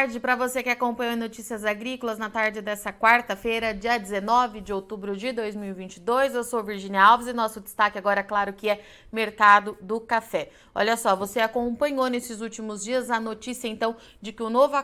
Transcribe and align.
tarde 0.00 0.18
para 0.18 0.34
você 0.34 0.62
que 0.62 0.70
acompanha 0.70 1.14
Notícias 1.14 1.62
Agrícolas 1.62 2.16
na 2.16 2.30
tarde 2.30 2.62
dessa 2.62 2.90
quarta-feira, 2.90 3.74
dia 3.74 3.98
19 3.98 4.62
de 4.62 4.72
outubro 4.72 5.14
de 5.14 5.30
2022. 5.30 6.34
Eu 6.34 6.42
sou 6.42 6.64
Virginia 6.64 7.02
Alves 7.02 7.26
e 7.26 7.34
nosso 7.34 7.60
destaque 7.60 7.98
agora, 7.98 8.22
claro, 8.22 8.54
que 8.54 8.70
é 8.70 8.82
mercado 9.12 9.76
do 9.78 10.00
café. 10.00 10.48
Olha 10.74 10.96
só, 10.96 11.14
você 11.14 11.38
acompanhou 11.40 12.06
nesses 12.06 12.40
últimos 12.40 12.82
dias 12.82 13.10
a 13.10 13.20
notícia, 13.20 13.68
então, 13.68 13.94
de 14.22 14.32
que 14.32 14.42
o 14.42 14.48
novo 14.48 14.74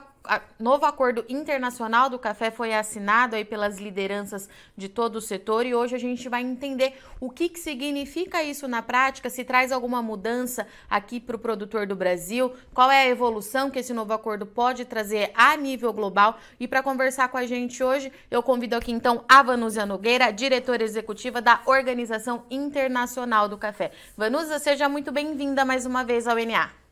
novo 0.58 0.84
acordo 0.84 1.24
internacional 1.29 2.08
do 2.08 2.18
café 2.18 2.50
foi 2.50 2.75
assinado 2.75 3.36
aí 3.36 3.45
pelas 3.45 3.79
lideranças 3.79 4.48
de 4.76 4.88
todo 4.88 5.16
o 5.16 5.20
setor 5.20 5.66
e 5.66 5.75
hoje 5.75 5.95
a 5.95 5.98
gente 5.98 6.29
vai 6.29 6.43
entender 6.43 6.95
o 7.20 7.30
que, 7.30 7.48
que 7.48 7.58
significa 7.58 8.43
isso 8.43 8.68
na 8.68 8.82
prática, 8.82 9.30
se 9.30 9.44
traz 9.44 9.72
alguma 9.72 10.02
mudança 10.02 10.66
aqui 10.89 11.21
para 11.21 11.36
o 11.36 11.39
produtor 11.39 11.86
do 11.86 11.96
Brasil, 11.96 12.52
qual 12.75 12.90
é 12.90 13.02
a 13.02 13.08
evolução 13.08 13.71
que 13.71 13.79
esse 13.79 13.93
novo 13.93 14.12
acordo 14.12 14.46
pode 14.46 14.85
trazer 14.85 15.30
a 15.35 15.57
nível 15.57 15.93
global. 15.93 16.38
E 16.58 16.66
para 16.66 16.82
conversar 16.82 17.29
com 17.29 17.36
a 17.36 17.46
gente 17.46 17.82
hoje, 17.82 18.13
eu 18.30 18.43
convido 18.43 18.77
aqui 18.77 18.93
então 18.93 19.24
a 19.29 19.43
Vanúzia 19.43 19.86
Nogueira, 19.86 20.32
diretora 20.32 20.82
executiva 20.82 21.40
da 21.40 21.61
Organização 21.66 22.44
Internacional 22.50 23.49
do 23.49 23.58
Café. 23.58 23.93
Vanúzia, 24.16 24.58
seja 24.58 24.88
muito 24.88 25.13
bem-vinda 25.13 25.64
mais 25.64 25.86
uma 25.86 26.04
vez 26.04 26.27
ao 26.27 26.36
NA. 26.36 26.86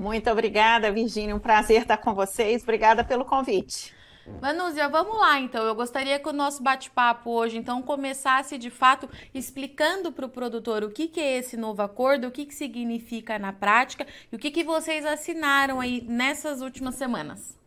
Muito 0.00 0.30
obrigada, 0.30 0.90
Virginia. 0.90 1.36
Um 1.36 1.38
prazer 1.38 1.82
estar 1.82 1.98
com 1.98 2.14
vocês. 2.14 2.62
Obrigada 2.62 3.04
pelo 3.04 3.22
convite. 3.22 3.94
Manúzia, 4.40 4.88
vamos 4.88 5.18
lá 5.18 5.38
então. 5.38 5.62
Eu 5.62 5.74
gostaria 5.74 6.18
que 6.18 6.26
o 6.26 6.32
nosso 6.32 6.62
bate-papo 6.62 7.28
hoje 7.30 7.58
então 7.58 7.82
começasse 7.82 8.56
de 8.56 8.70
fato 8.70 9.06
explicando 9.34 10.10
para 10.10 10.24
o 10.24 10.30
produtor 10.30 10.82
o 10.82 10.90
que, 10.90 11.06
que 11.06 11.20
é 11.20 11.36
esse 11.36 11.54
novo 11.54 11.82
acordo, 11.82 12.28
o 12.28 12.30
que, 12.30 12.46
que 12.46 12.54
significa 12.54 13.38
na 13.38 13.52
prática 13.52 14.06
e 14.32 14.36
o 14.36 14.38
que, 14.38 14.50
que 14.50 14.64
vocês 14.64 15.04
assinaram 15.04 15.78
aí 15.80 16.02
nessas 16.08 16.62
últimas 16.62 16.94
semanas. 16.94 17.58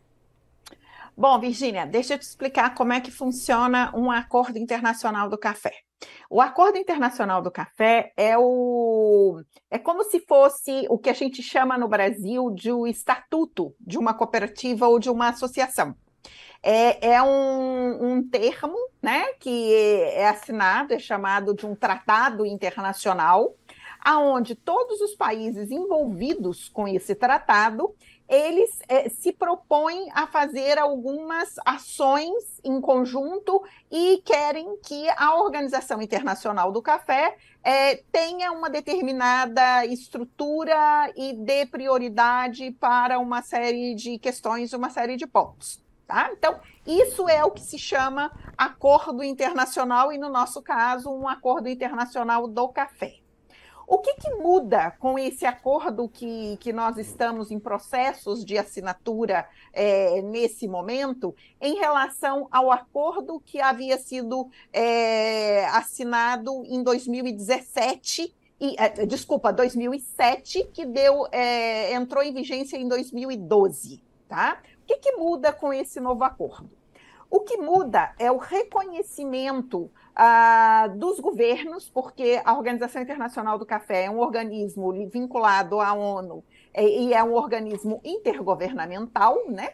Bom, 1.16 1.40
Virginia, 1.40 1.86
deixa 1.86 2.16
eu 2.16 2.18
te 2.18 2.24
explicar 2.24 2.74
como 2.74 2.94
é 2.94 3.00
que 3.00 3.12
funciona 3.12 3.96
um 3.96 4.10
acordo 4.10 4.58
internacional 4.58 5.30
do 5.30 5.38
café. 5.38 5.84
O 6.30 6.42
Acordo 6.42 6.78
Internacional 6.78 7.42
do 7.42 7.52
Café 7.52 8.12
é 8.18 8.38
o 8.38 9.42
é 9.70 9.78
como 9.78 10.04
se 10.04 10.20
fosse 10.22 10.86
o 10.90 10.98
que 10.98 11.10
a 11.10 11.14
gente 11.14 11.42
chama 11.42 11.78
no 11.78 11.88
Brasil 11.88 12.52
de 12.52 12.72
o 12.72 12.88
estatuto 12.88 13.74
de 13.80 13.98
uma 13.98 14.14
cooperativa 14.14 14.88
ou 14.88 15.00
de 15.00 15.10
uma 15.10 15.30
associação. 15.30 15.96
É, 16.62 17.16
é 17.16 17.22
um, 17.22 18.14
um 18.14 18.30
termo 18.30 18.78
né, 19.02 19.34
que 19.34 19.74
é 19.74 20.30
assinado, 20.30 20.94
é 20.94 21.00
chamado 21.00 21.54
de 21.54 21.66
um 21.66 21.76
tratado 21.76 22.46
internacional, 22.46 23.54
aonde 24.00 24.56
todos 24.56 25.02
os 25.02 25.16
países 25.16 25.72
envolvidos 25.72 26.70
com 26.70 26.88
esse 26.88 27.16
tratado 27.16 27.94
eles 28.28 28.80
é, 28.88 29.10
se 29.10 29.32
propõem 29.32 30.10
a 30.14 30.28
fazer 30.28 30.78
algumas 30.78 31.56
ações 31.66 32.60
em 32.64 32.80
conjunto 32.80 33.64
e 33.92 34.22
querem 34.26 34.78
que 34.78 35.10
a 35.18 35.36
Organização 35.36 36.02
Internacional 36.02 36.72
do 36.72 36.82
Café 36.82 37.36
é, 37.64 37.98
tenha 38.12 38.52
uma 38.52 38.70
determinada 38.70 39.86
estrutura 39.86 41.12
e 41.16 41.34
dê 41.34 41.66
prioridade 41.66 42.72
para 42.72 43.20
uma 43.20 43.42
série 43.42 43.96
de 43.96 44.18
questões, 44.18 44.74
uma 44.74 44.90
série 44.90 45.16
de 45.16 45.28
pontos. 45.28 45.82
Tá? 46.08 46.30
Então, 46.32 46.60
isso 46.86 47.30
é 47.30 47.44
o 47.44 47.52
que 47.52 47.62
se 47.62 47.80
chama 47.80 48.32
acordo 48.58 49.24
internacional, 49.24 50.12
e 50.12 50.18
no 50.18 50.30
nosso 50.30 50.62
caso, 50.62 51.10
um 51.10 51.28
acordo 51.28 51.70
internacional 51.70 52.48
do 52.48 52.68
café. 52.68 53.23
O 53.86 53.98
que, 53.98 54.16
que, 54.16 54.34
muda 54.36 54.92
com 54.92 55.20
esse 55.20 55.46
acordo 55.46 56.08
que, 56.08 56.58
que 56.58 56.72
nós 56.72 56.98
estamos 56.98 57.52
em 57.52 57.60
processos 57.60 58.46
de 58.46 58.58
assinatura 58.58 59.48
é, 59.74 60.22
nesse 60.22 60.68
momento, 60.68 61.36
em 61.60 61.76
relação 61.76 62.48
ao 62.52 62.72
acordo 62.72 63.42
que 63.46 63.60
havia 63.60 63.98
sido 63.98 64.50
é, 64.72 65.66
assinado 65.66 66.64
em 66.66 66.82
2017? 66.82 68.34
E, 68.60 68.76
é, 68.80 69.06
desculpa, 69.06 69.52
2007, 69.52 70.70
que 70.74 70.86
deu, 70.86 71.28
é, 71.32 71.94
entrou 71.94 72.24
em 72.24 72.34
vigência 72.34 72.78
em 72.78 72.88
2012. 72.88 74.02
Tá? 74.30 74.62
O 74.84 74.86
que, 74.86 74.98
que 74.98 75.12
muda 75.18 75.52
com 75.52 75.74
esse 75.74 76.00
novo 76.00 76.24
acordo? 76.24 76.70
O 77.30 77.42
que 77.42 77.58
muda 77.58 78.14
é 78.20 78.32
o 78.32 78.38
reconhecimento 78.38 79.92
ah, 80.16 80.88
dos 80.96 81.20
governos, 81.20 81.90
porque 81.90 82.42
a 82.44 82.54
Organização 82.54 83.02
Internacional 83.02 83.58
do 83.58 83.66
Café 83.66 84.06
é 84.06 84.10
um 84.10 84.20
organismo 84.20 84.92
vinculado 85.10 85.80
à 85.80 85.94
ONU 85.94 86.44
é, 86.74 86.86
e 86.86 87.14
é 87.14 87.24
um 87.24 87.34
organismo 87.34 88.00
intergovernamental, 88.04 89.38
né? 89.50 89.72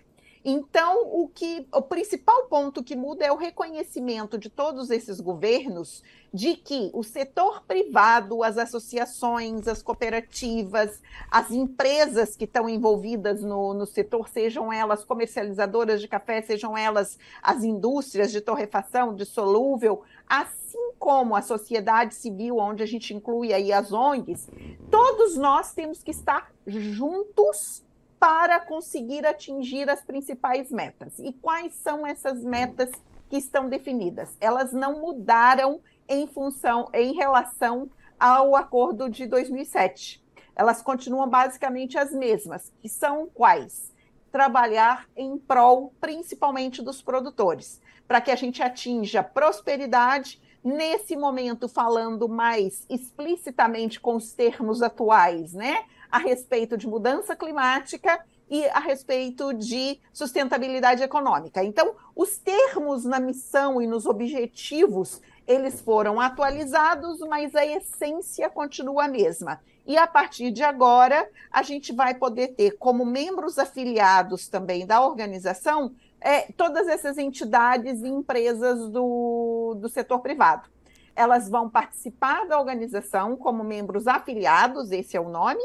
Então, 0.52 1.04
o 1.12 1.28
que 1.28 1.68
o 1.72 1.80
principal 1.80 2.46
ponto 2.46 2.84
que 2.84 2.96
muda 2.96 3.24
é 3.24 3.32
o 3.32 3.36
reconhecimento 3.36 4.36
de 4.36 4.50
todos 4.50 4.90
esses 4.90 5.22
governos 5.22 6.04
de 6.34 6.56
que 6.56 6.90
o 6.92 7.04
setor 7.04 7.62
privado, 7.68 8.44
as 8.44 8.58
associações, 8.58 9.68
as 9.68 9.84
cooperativas, 9.84 11.04
as 11.30 11.52
empresas 11.52 12.36
que 12.36 12.46
estão 12.46 12.68
envolvidas 12.68 13.44
no, 13.44 13.76
no 13.76 13.86
setor, 13.86 14.28
sejam 14.28 14.74
elas 14.74 15.06
comercializadoras 15.06 16.02
de 16.02 16.08
café, 16.08 16.42
sejam 16.42 16.76
elas 16.76 17.20
as 17.44 17.64
indústrias 17.64 18.32
de 18.32 18.42
torrefação, 18.42 19.14
de 19.14 19.26
solúvel, 19.26 20.02
assim 20.28 20.94
como 20.98 21.36
a 21.36 21.44
sociedade 21.44 22.16
civil, 22.16 22.58
onde 22.58 22.82
a 22.82 22.88
gente 22.88 23.14
inclui 23.14 23.54
aí 23.54 23.72
as 23.72 23.94
ONGs, 23.94 24.50
todos 24.90 25.38
nós 25.38 25.74
temos 25.74 26.02
que 26.02 26.10
estar 26.10 26.52
juntos 26.66 27.88
para 28.20 28.60
conseguir 28.60 29.26
atingir 29.26 29.90
as 29.90 30.02
principais 30.02 30.70
metas. 30.70 31.18
E 31.20 31.32
quais 31.32 31.74
são 31.76 32.06
essas 32.06 32.44
metas 32.44 32.90
que 33.30 33.38
estão 33.38 33.70
definidas? 33.70 34.36
Elas 34.42 34.74
não 34.74 35.00
mudaram 35.00 35.80
em 36.08 36.28
função, 36.28 36.90
em 36.94 37.14
relação 37.14 37.90
ao 38.20 38.56
acordo 38.56 39.10
de 39.10 39.26
2007. 39.26 40.22
Elas 40.56 40.82
continuam 40.82 41.30
basicamente 41.30 41.98
as 41.98 42.12
mesmas, 42.12 42.74
que 42.82 42.90
são 42.90 43.28
quais? 43.34 43.94
Trabalhar 44.30 45.08
em 45.16 45.38
prol, 45.38 45.94
principalmente 46.02 46.82
dos 46.82 47.02
produtores, 47.02 47.80
para 48.06 48.20
que 48.20 48.30
a 48.30 48.36
gente 48.36 48.62
atinja 48.62 49.24
prosperidade, 49.24 50.42
nesse 50.62 51.16
momento 51.16 51.70
falando 51.70 52.28
mais 52.28 52.86
explicitamente 52.90 54.00
com 54.00 54.16
os 54.18 54.34
termos 54.34 54.82
atuais, 54.82 55.54
né? 55.54 55.86
A 56.12 56.18
respeito 56.18 56.78
de 56.78 56.88
mudança 56.88 57.36
climática 57.36 58.20
e 58.50 58.66
a 58.68 58.80
respeito 58.80 59.54
de 59.54 60.00
sustentabilidade 60.12 61.04
econômica. 61.04 61.64
Então, 61.64 61.96
os 62.16 62.38
termos 62.38 63.06
na 63.06 63.20
missão 63.20 63.82
e 63.82 63.86
nos 63.86 64.06
objetivos, 64.06 65.22
eles 65.48 65.82
foram 65.82 66.20
atualizados, 66.20 67.20
mas 67.22 67.56
a 67.56 67.66
essência 67.66 68.50
continua 68.50 69.06
a 69.06 69.08
mesma. 69.08 69.62
E 69.86 69.98
a 69.98 70.06
partir 70.06 70.52
de 70.52 70.64
agora, 70.64 71.28
a 71.52 71.64
gente 71.64 71.94
vai 71.94 72.14
poder 72.14 72.50
ter 72.50 72.78
como 72.78 73.06
membros 73.06 73.58
afiliados 73.58 74.48
também 74.48 74.86
da 74.86 75.02
organização 75.02 75.94
é, 76.22 76.52
todas 76.52 76.88
essas 76.88 77.18
entidades 77.18 78.02
e 78.02 78.08
empresas 78.08 78.90
do, 78.90 79.76
do 79.80 79.90
setor 79.90 80.20
privado. 80.20 80.70
Elas 81.16 81.50
vão 81.50 81.70
participar 81.70 82.48
da 82.48 82.60
organização 82.60 83.36
como 83.36 83.64
membros 83.64 84.08
afiliados, 84.08 84.92
esse 84.92 85.18
é 85.18 85.20
o 85.20 85.30
nome, 85.30 85.64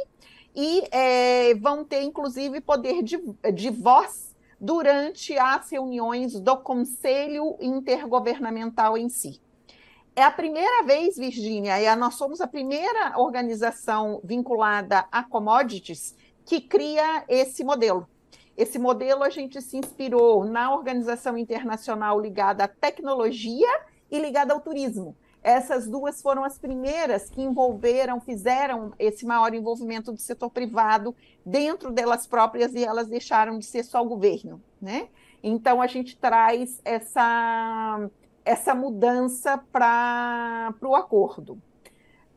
e 0.54 0.82
é, 0.91 1.54
vão 1.54 1.84
ter, 1.84 2.03
inclusive, 2.03 2.60
poder 2.60 3.03
de, 3.03 3.19
de 3.53 3.70
voz 3.70 4.34
durante 4.60 5.37
as 5.37 5.70
reuniões 5.70 6.38
do 6.38 6.56
Conselho 6.56 7.56
Intergovernamental 7.60 8.97
em 8.97 9.09
si. 9.09 9.41
É 10.16 10.22
a 10.22 10.31
primeira 10.31 10.84
vez, 10.84 11.16
Virgínia, 11.16 11.81
e 11.81 11.97
nós 11.97 12.14
somos 12.14 12.41
a 12.41 12.47
primeira 12.47 13.19
organização 13.19 14.20
vinculada 14.23 15.05
a 15.11 15.25
commodities 15.25 16.14
que 16.44 16.61
cria 16.61 17.25
esse 17.28 17.64
modelo. 17.64 18.08
Esse 18.56 18.78
modelo 18.78 19.25
a 19.25 19.31
gente 19.31 19.61
se 19.61 19.76
inspirou 19.76 20.44
na 20.44 20.73
organização 20.73 21.37
internacional 21.37 22.20
ligada 22.20 22.64
à 22.64 22.69
tecnologia 22.69 23.69
e 24.08 24.20
ligada 24.20 24.55
ao 24.55 24.61
turismo. 24.61 25.17
Essas 25.44 25.87
duas 25.87 26.23
foram 26.23 26.43
as 26.43 26.58
primeiras 26.58 27.29
que 27.29 27.43
envolveram, 27.43 28.19
fizeram 28.19 28.94
esse 28.99 29.26
maior 29.26 29.52
envolvimento 29.52 30.11
do 30.11 30.19
setor 30.19 30.49
privado 30.49 31.14
dentro 31.44 31.93
delas 31.93 32.26
próprias 32.26 32.73
e 32.73 32.82
elas 32.82 33.08
deixaram 33.08 33.58
de 33.58 33.67
ser 33.67 33.85
só 33.85 34.00
o 34.00 34.08
governo, 34.08 34.58
né? 34.81 35.08
Então 35.43 35.82
a 35.82 35.87
gente 35.87 36.17
traz 36.17 36.81
essa 36.82 38.08
essa 38.43 38.75
mudança 38.75 39.58
para 39.70 40.75
o 40.82 40.94
acordo. 40.94 41.61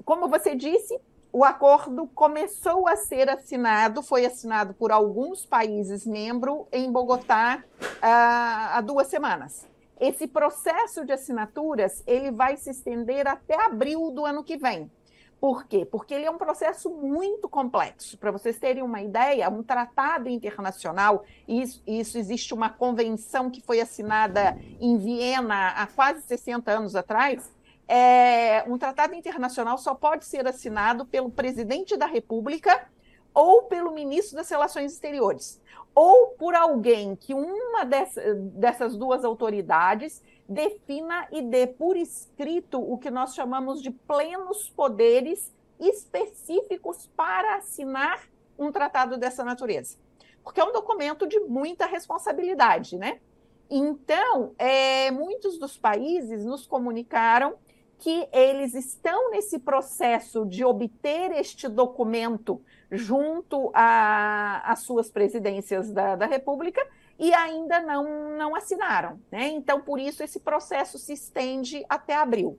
Como 0.04 0.28
você 0.28 0.56
disse, 0.56 1.00
o 1.32 1.44
acordo 1.46 2.08
começou 2.08 2.88
a 2.88 2.96
ser 2.96 3.30
assinado, 3.30 4.02
foi 4.02 4.26
assinado 4.26 4.74
por 4.74 4.92
alguns 4.92 5.46
países 5.46 6.06
membros 6.06 6.66
em 6.72 6.92
Bogotá 6.92 7.64
uh, 7.82 7.98
há 8.02 8.82
duas 8.82 9.08
semanas. 9.08 9.66
Esse 10.00 10.28
processo 10.28 11.04
de 11.04 11.12
assinaturas 11.12 12.04
ele 12.06 12.32
vai 12.32 12.56
se 12.56 12.70
estender 12.70 13.28
até 13.28 13.60
abril 13.66 14.12
do 14.12 14.26
ano 14.26 14.44
que 14.44 14.58
vem, 14.58 14.92
Por 15.40 15.68
quê? 15.68 15.86
Porque 15.86 16.16
ele 16.16 16.26
é 16.26 16.32
um 16.32 16.38
processo 16.38 16.90
muito 16.90 17.48
complexo. 17.48 18.18
Para 18.18 18.32
vocês 18.32 18.58
terem 18.58 18.82
uma 18.82 19.02
ideia, 19.02 19.50
um 19.50 19.62
tratado 19.62 20.28
internacional, 20.30 21.24
isso, 21.48 21.82
isso 21.86 22.18
existe 22.18 22.56
uma 22.56 22.72
convenção 22.72 23.50
que 23.52 23.62
foi 23.62 23.80
assinada 23.80 24.58
em 24.80 24.98
Viena 24.98 25.70
há 25.70 25.86
quase 25.86 26.22
60 26.24 26.72
anos 26.72 26.96
atrás. 26.96 27.52
É, 27.88 28.64
um 28.68 28.80
tratado 28.80 29.14
internacional 29.14 29.78
só 29.78 29.94
pode 29.94 30.26
ser 30.26 30.48
assinado 30.48 31.06
pelo 31.06 31.30
presidente 31.30 31.96
da 31.96 32.08
República 32.08 32.90
ou 33.38 33.62
pelo 33.66 33.92
ministro 33.92 34.36
das 34.36 34.50
Relações 34.50 34.94
Exteriores, 34.94 35.62
ou 35.94 36.30
por 36.40 36.56
alguém 36.56 37.16
que 37.16 37.36
uma 37.36 37.86
dessas 37.86 38.98
duas 38.98 39.24
autoridades 39.24 40.24
defina 40.50 41.28
e 41.32 41.44
dê 41.44 41.68
por 41.68 41.96
escrito 41.96 42.82
o 42.82 42.98
que 42.98 43.12
nós 43.12 43.36
chamamos 43.36 43.80
de 43.80 43.92
plenos 43.92 44.72
poderes 44.72 45.54
específicos 45.80 47.12
para 47.16 47.58
assinar 47.58 48.28
um 48.58 48.72
tratado 48.72 49.20
dessa 49.20 49.44
natureza. 49.44 50.00
Porque 50.44 50.60
é 50.60 50.64
um 50.64 50.74
documento 50.74 51.28
de 51.28 51.40
muita 51.42 51.86
responsabilidade, 51.86 52.98
né? 52.98 53.20
Então, 53.70 54.56
é, 54.58 55.12
muitos 55.12 55.60
dos 55.60 55.78
países 55.78 56.44
nos 56.44 56.66
comunicaram 56.66 57.54
que 58.00 58.28
eles 58.32 58.74
estão 58.74 59.30
nesse 59.30 59.60
processo 59.60 60.44
de 60.44 60.66
obter 60.66 61.32
este 61.34 61.68
documento 61.68 62.64
junto 62.92 63.72
às 63.74 64.80
suas 64.80 65.10
presidências 65.10 65.92
da, 65.92 66.16
da 66.16 66.26
República 66.26 66.86
e 67.20 67.34
ainda 67.34 67.80
não, 67.82 68.38
não 68.38 68.56
assinaram. 68.56 69.20
Né? 69.32 69.50
Então, 69.50 69.82
por 69.82 70.00
isso, 70.00 70.24
esse 70.24 70.40
processo 70.40 70.98
se 70.98 71.14
estende 71.14 71.86
até 71.90 72.16
abril. 72.16 72.58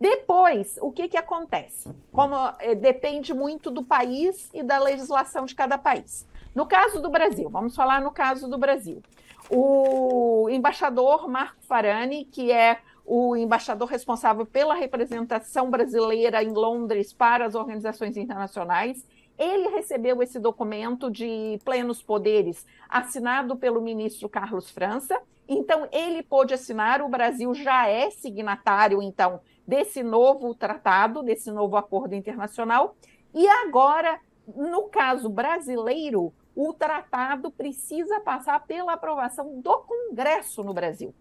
Depois, 0.00 0.78
o 0.80 0.90
que, 0.90 1.08
que 1.08 1.16
acontece? 1.16 1.90
Como 2.10 2.34
eh, 2.58 2.74
depende 2.74 3.34
muito 3.34 3.70
do 3.70 3.84
país 3.84 4.48
e 4.54 4.62
da 4.62 4.78
legislação 4.78 5.44
de 5.44 5.54
cada 5.54 5.76
país. 5.76 6.26
No 6.54 6.64
caso 6.64 7.02
do 7.02 7.10
Brasil, 7.10 7.50
vamos 7.50 7.76
falar 7.76 8.00
no 8.00 8.10
caso 8.10 8.48
do 8.48 8.56
Brasil. 8.56 9.02
O 9.50 10.48
embaixador 10.48 11.28
Marco 11.28 11.62
Farani, 11.62 12.24
que 12.24 12.50
é 12.50 12.78
o 13.04 13.36
embaixador 13.36 13.88
responsável 13.88 14.46
pela 14.46 14.72
representação 14.72 15.68
brasileira 15.68 16.42
em 16.42 16.52
Londres 16.52 17.12
para 17.12 17.44
as 17.44 17.54
organizações 17.54 18.16
internacionais, 18.16 19.06
ele 19.40 19.68
recebeu 19.68 20.22
esse 20.22 20.38
documento 20.38 21.10
de 21.10 21.58
plenos 21.64 22.02
poderes, 22.02 22.66
assinado 22.86 23.56
pelo 23.56 23.80
ministro 23.80 24.28
Carlos 24.28 24.70
França. 24.70 25.18
Então, 25.48 25.88
ele 25.90 26.22
pôde 26.22 26.52
assinar, 26.52 27.00
o 27.00 27.08
Brasil 27.08 27.54
já 27.54 27.88
é 27.88 28.10
signatário, 28.10 29.02
então, 29.02 29.40
desse 29.66 30.02
novo 30.02 30.54
tratado, 30.54 31.22
desse 31.22 31.50
novo 31.50 31.78
acordo 31.78 32.14
internacional. 32.14 32.94
E 33.32 33.48
agora, 33.48 34.20
no 34.46 34.82
caso 34.90 35.30
brasileiro, 35.30 36.34
o 36.54 36.74
tratado 36.74 37.50
precisa 37.50 38.20
passar 38.20 38.66
pela 38.66 38.92
aprovação 38.92 39.58
do 39.60 39.78
Congresso 39.78 40.62
no 40.62 40.74
Brasil. 40.74 41.14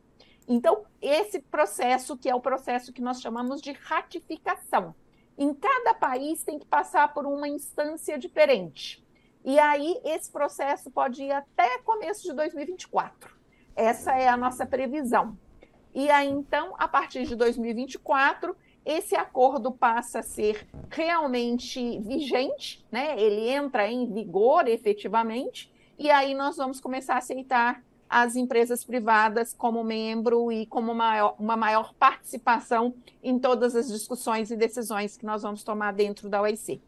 Então, 0.45 0.83
esse 1.01 1.39
processo, 1.39 2.17
que 2.17 2.29
é 2.29 2.35
o 2.35 2.41
processo 2.41 2.91
que 2.91 3.01
nós 3.01 3.21
chamamos 3.21 3.61
de 3.61 3.71
ratificação. 3.71 4.93
Em 5.39 5.53
cada 5.53 5.93
país 5.93 6.43
tem 6.43 6.59
que 6.59 6.65
passar 6.65 7.13
por 7.13 7.25
uma 7.25 7.47
instância 7.47 8.19
diferente. 8.19 9.01
E 9.45 9.57
aí 9.57 9.97
esse 10.03 10.29
processo 10.29 10.91
pode 10.91 11.23
ir 11.23 11.31
até 11.31 11.79
começo 11.79 12.23
de 12.23 12.33
2024. 12.33 13.33
Essa 13.73 14.17
é 14.17 14.27
a 14.27 14.35
nossa 14.35 14.65
previsão. 14.65 15.37
E 15.95 16.09
aí 16.09 16.27
então, 16.27 16.75
a 16.77 16.89
partir 16.89 17.25
de 17.25 17.37
2024, 17.37 18.53
esse 18.85 19.15
acordo 19.15 19.71
passa 19.71 20.19
a 20.19 20.23
ser 20.23 20.67
realmente 20.89 21.99
vigente, 21.99 22.85
né? 22.91 23.17
Ele 23.17 23.47
entra 23.47 23.89
em 23.89 24.11
vigor 24.11 24.67
efetivamente, 24.67 25.73
e 25.97 26.11
aí 26.11 26.33
nós 26.33 26.57
vamos 26.57 26.81
começar 26.81 27.15
a 27.15 27.19
aceitar 27.19 27.81
as 28.09 28.35
empresas 28.35 28.83
privadas 28.83 29.53
como 29.53 29.83
membro 29.83 30.51
e 30.51 30.65
como 30.65 30.95
maior, 30.95 31.35
uma 31.37 31.55
maior 31.55 31.93
participação 31.93 32.95
em 33.21 33.37
todas 33.37 33.75
as 33.75 33.87
discussões 33.87 34.49
e 34.49 34.57
decisões 34.57 35.15
que 35.15 35.25
nós 35.25 35.43
vamos 35.43 35.63
tomar 35.63 35.93
dentro 35.93 36.27
da 36.27 36.41
OIC. 36.41 36.81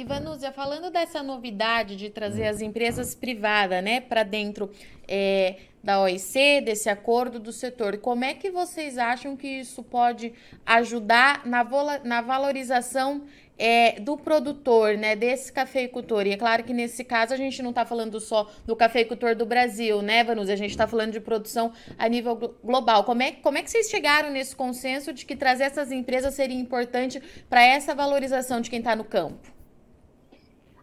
Ivanúzia, 0.00 0.52
falando 0.52 0.92
dessa 0.92 1.24
novidade 1.24 1.96
de 1.96 2.08
trazer 2.08 2.46
as 2.46 2.60
empresas 2.60 3.16
privadas 3.16 3.82
né, 3.82 4.00
para 4.00 4.22
dentro 4.22 4.70
é, 5.08 5.56
da 5.82 6.00
OIC, 6.00 6.60
desse 6.60 6.88
acordo 6.88 7.40
do 7.40 7.50
setor, 7.50 7.98
como 7.98 8.24
é 8.24 8.32
que 8.32 8.48
vocês 8.48 8.96
acham 8.96 9.36
que 9.36 9.48
isso 9.48 9.82
pode 9.82 10.32
ajudar 10.64 11.44
na, 11.44 11.66
na 12.04 12.20
valorização 12.20 13.22
é, 13.58 13.98
do 13.98 14.16
produtor, 14.16 14.96
né, 14.96 15.16
desse 15.16 15.52
cafeicultor. 15.52 16.28
E 16.28 16.30
é 16.30 16.36
claro 16.36 16.62
que 16.62 16.72
nesse 16.72 17.02
caso 17.02 17.34
a 17.34 17.36
gente 17.36 17.60
não 17.60 17.70
está 17.70 17.84
falando 17.84 18.20
só 18.20 18.48
do 18.64 18.76
cafeicultor 18.76 19.34
do 19.34 19.44
Brasil, 19.44 20.00
né, 20.00 20.22
Vanusa? 20.22 20.52
A 20.52 20.56
gente 20.56 20.70
está 20.70 20.86
falando 20.86 21.10
de 21.10 21.18
produção 21.18 21.72
a 21.98 22.08
nível 22.08 22.36
global. 22.62 23.02
Como 23.02 23.20
é, 23.20 23.32
como 23.32 23.58
é 23.58 23.64
que 23.64 23.70
vocês 23.72 23.90
chegaram 23.90 24.30
nesse 24.30 24.54
consenso 24.54 25.12
de 25.12 25.26
que 25.26 25.34
trazer 25.34 25.64
essas 25.64 25.90
empresas 25.90 26.34
seria 26.34 26.56
importante 26.56 27.20
para 27.50 27.64
essa 27.64 27.96
valorização 27.96 28.60
de 28.60 28.70
quem 28.70 28.78
está 28.78 28.94
no 28.94 29.02
campo? 29.02 29.57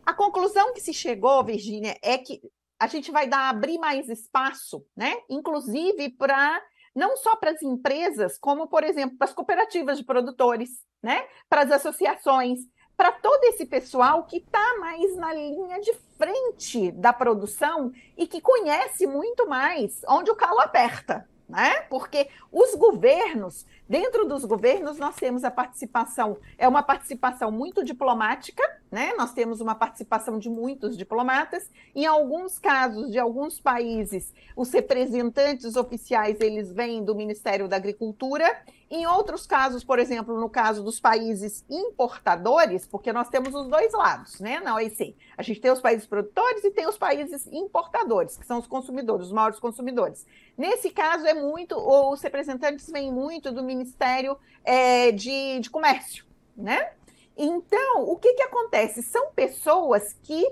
A 0.06 0.14
conclusão 0.14 0.74
que 0.74 0.82
se 0.82 0.94
chegou, 0.94 1.44
Virgínia, 1.44 1.98
é 2.02 2.18
que 2.18 2.42
a 2.80 2.88
gente 2.88 3.12
vai 3.12 3.28
dar 3.28 3.50
abrir 3.50 3.78
mais 3.78 4.08
espaço, 4.10 4.86
né? 4.96 5.16
Inclusive 5.30 6.10
para 6.12 6.62
não 6.96 7.18
só 7.18 7.36
para 7.36 7.52
as 7.52 7.62
empresas, 7.62 8.38
como, 8.38 8.68
por 8.68 8.84
exemplo, 8.84 9.18
para 9.18 9.28
as 9.28 9.34
cooperativas 9.34 9.98
de 9.98 10.06
produtores, 10.06 10.70
né? 11.04 11.28
para 11.50 11.64
as 11.64 11.72
associações, 11.72 12.60
para 12.96 13.12
todo 13.12 13.44
esse 13.46 13.66
pessoal 13.66 14.24
que 14.24 14.38
está 14.38 14.78
mais 14.80 15.14
na 15.18 15.34
linha 15.34 15.82
de 15.82 15.94
frente 16.18 16.92
da 16.94 17.12
produção 17.12 17.92
e 18.16 18.26
que 18.26 18.40
conhece 18.40 19.06
muito 19.06 19.46
mais 19.46 20.02
onde 20.08 20.32
o 20.32 20.36
calo 20.36 20.62
aperta 20.62 21.28
né? 21.48 21.82
Porque 21.90 22.28
os 22.52 22.76
governos, 22.76 23.66
dentro 23.88 24.26
dos 24.28 24.46
governos, 24.46 24.98
nós 24.98 25.16
temos 25.16 25.44
a 25.44 25.52
participação, 25.52 26.38
é 26.58 26.68
uma 26.68 26.84
participação 26.84 27.52
muito 27.52 27.84
diplomática, 27.84 28.64
né? 28.92 29.14
Nós 29.18 29.34
temos 29.34 29.62
uma 29.62 29.76
participação 29.76 30.40
de 30.40 30.50
muitos 30.50 30.98
diplomatas. 30.98 31.70
Em 31.94 32.06
alguns 32.06 32.58
casos, 32.58 33.12
de 33.12 33.20
alguns 33.20 33.60
países, 33.60 34.34
os 34.56 34.72
representantes 34.72 35.76
oficiais 35.76 36.40
eles 36.40 36.72
vêm 36.72 37.04
do 37.04 37.16
Ministério 37.16 37.68
da 37.68 37.76
Agricultura. 37.76 38.46
Em 38.90 39.08
outros 39.08 39.48
casos, 39.48 39.84
por 39.84 39.98
exemplo, 39.98 40.40
no 40.40 40.48
caso 40.48 40.84
dos 40.84 41.00
países 41.00 41.66
importadores, 41.70 42.86
porque 42.86 43.12
nós 43.12 43.28
temos 43.30 43.54
os 43.56 43.68
dois 43.68 43.92
lados, 43.94 44.40
né? 44.40 44.60
Na 44.60 44.76
OIC, 44.76 45.18
a 45.36 45.42
gente 45.42 45.60
tem 45.60 45.72
os 45.72 45.82
países 45.82 46.06
produtores 46.06 46.64
e 46.64 46.72
tem 46.72 46.88
os 46.88 46.98
países 46.98 47.48
importadores, 47.48 48.38
que 48.38 48.46
são 48.46 48.60
os 48.60 48.68
consumidores, 48.68 49.28
os 49.28 49.34
maiores 49.34 49.60
consumidores. 49.60 50.26
Nesse 50.58 50.90
caso, 50.90 51.26
é 51.26 51.34
muito, 51.34 51.76
os 51.76 52.22
representantes 52.22 52.90
vêm 52.90 53.12
muito 53.12 53.52
do 53.52 53.64
é, 54.64 55.12
de, 55.12 55.60
de 55.60 55.70
Comércio, 55.70 56.26
né? 56.56 56.92
Então, 57.38 58.04
o 58.04 58.16
que, 58.16 58.34
que 58.34 58.44
acontece? 58.44 59.04
São 59.04 59.32
pessoas 59.34 60.16
que 60.24 60.46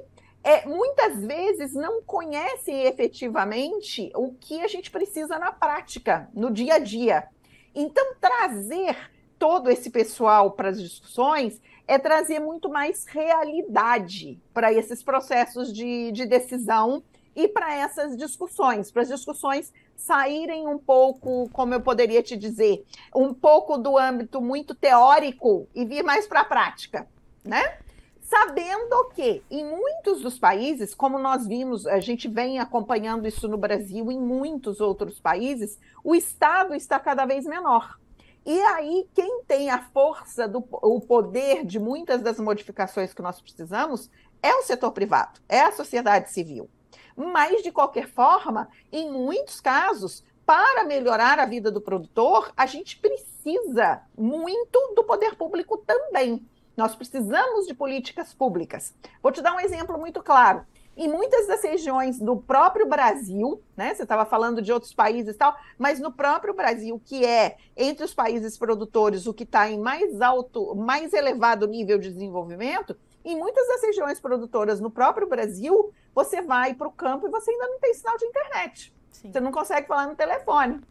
é, 0.44 0.66
muitas 0.68 1.24
vezes 1.24 1.74
não 1.74 2.02
conhecem 2.02 2.84
efetivamente 2.84 4.12
o 4.14 4.34
que 4.34 4.62
a 4.62 4.68
gente 4.68 4.92
precisa 4.92 5.40
na 5.40 5.52
prática, 5.52 6.30
no 6.34 6.52
dia 6.52 6.76
a 6.76 6.80
dia. 6.80 7.28
Então, 7.74 8.16
trazer 8.20 8.98
todo 9.40 9.70
esse 9.70 9.90
pessoal 9.90 10.52
para 10.52 10.70
as 10.70 10.82
discussões 10.82 11.62
é 11.88 11.98
trazer 11.98 12.40
muito 12.40 12.70
mais 12.70 13.06
realidade 13.06 14.40
para 14.54 14.72
esses 14.72 15.02
processos 15.02 15.72
de, 15.72 16.12
de 16.12 16.26
decisão 16.26 17.04
e 17.36 17.48
para 17.48 17.74
essas 17.76 18.16
discussões, 18.18 18.92
para 18.92 19.02
as 19.02 19.08
discussões 19.08 19.74
saírem 19.96 20.68
um 20.68 20.78
pouco, 20.78 21.50
como 21.52 21.74
eu 21.74 21.82
poderia 21.82 22.22
te 22.22 22.36
dizer, 22.36 22.86
um 23.16 23.34
pouco 23.34 23.78
do 23.78 23.98
âmbito 23.98 24.42
muito 24.42 24.76
teórico 24.76 25.68
e 25.74 25.86
vir 25.86 26.04
mais 26.04 26.28
para 26.28 26.42
a 26.42 26.46
prática, 26.46 27.08
né? 27.44 27.78
Sabendo 28.22 29.10
que 29.14 29.44
em 29.50 29.66
muitos 29.66 30.22
dos 30.22 30.40
países, 30.40 30.96
como 30.96 31.20
nós 31.20 31.46
vimos, 31.46 31.86
a 31.86 32.00
gente 32.00 32.28
vem 32.28 32.58
acompanhando 32.58 33.28
isso 33.28 33.48
no 33.48 33.58
Brasil, 33.58 34.12
em 34.12 34.20
muitos 34.20 34.80
outros 34.80 35.20
países, 35.20 35.80
o 36.04 36.16
Estado 36.16 36.74
está 36.74 37.00
cada 37.00 37.26
vez 37.26 37.46
menor. 37.46 37.98
E 38.46 38.60
aí, 38.60 39.08
quem 39.14 39.44
tem 39.44 39.70
a 39.70 39.80
força, 39.80 40.48
do, 40.48 40.66
o 40.70 41.00
poder 41.00 41.66
de 41.66 41.80
muitas 41.80 42.22
das 42.22 42.40
modificações 42.40 43.14
que 43.14 43.22
nós 43.22 43.40
precisamos 43.40 44.10
é 44.42 44.54
o 44.56 44.64
setor 44.64 44.92
privado, 44.92 45.40
é 45.48 45.62
a 45.62 45.72
sociedade 45.72 46.32
civil. 46.32 46.70
Mas, 47.16 47.62
de 47.62 47.72
qualquer 47.72 48.08
forma, 48.08 48.70
em 48.92 49.12
muitos 49.12 49.62
casos, 49.62 50.24
para 50.46 50.84
melhorar 50.84 51.40
a 51.40 51.46
vida 51.46 51.72
do 51.72 51.80
produtor, 51.82 52.52
a 52.58 52.66
gente 52.66 52.98
precisa 53.00 54.02
muito 54.18 54.94
do 54.96 55.04
poder 55.04 55.36
público 55.36 55.78
também. 55.78 56.46
Nós 56.76 56.96
precisamos 56.96 57.68
de 57.68 57.74
políticas 57.74 58.34
públicas. 58.34 58.94
Vou 59.22 59.32
te 59.32 59.42
dar 59.42 59.54
um 59.54 59.60
exemplo 59.60 59.98
muito 59.98 60.22
claro. 60.24 60.66
em 60.96 61.08
muitas 61.08 61.48
das 61.48 61.64
regiões 61.64 62.20
do 62.20 62.38
próprio 62.38 62.88
Brasil, 62.88 63.62
né? 63.76 63.94
Você 63.94 64.04
estava 64.04 64.26
falando 64.26 64.62
de 64.62 64.72
outros 64.72 64.94
países 64.94 65.34
e 65.34 65.38
tal, 65.38 65.56
mas 65.78 66.00
no 66.00 66.12
próprio 66.12 66.54
Brasil, 66.54 67.02
que 67.04 67.26
é 67.26 67.58
entre 67.76 68.06
os 68.06 68.14
países 68.14 68.58
produtores 68.58 69.26
o 69.26 69.34
que 69.34 69.44
está 69.44 69.70
em 69.70 69.80
mais 69.80 70.22
alto, 70.22 70.76
mais 70.76 71.14
elevado 71.14 71.68
nível 71.68 71.98
de 71.98 72.12
desenvolvimento, 72.12 72.96
em 73.24 73.38
muitas 73.38 73.68
das 73.68 73.82
regiões 73.82 74.20
produtoras 74.20 74.80
no 74.80 74.92
próprio 74.92 75.28
Brasil, 75.28 75.94
você 76.14 76.42
vai 76.42 76.74
para 76.74 76.88
o 76.88 76.92
campo 76.92 77.28
e 77.28 77.32
você 77.32 77.52
ainda 77.52 77.68
não 77.68 77.80
tem 77.80 77.94
sinal 77.94 78.18
de 78.18 78.26
internet. 78.26 78.94
Sim. 79.12 79.32
Você 79.32 79.40
não 79.40 79.52
consegue 79.52 79.88
falar 79.88 80.08
no 80.08 80.16
telefone. 80.16 80.82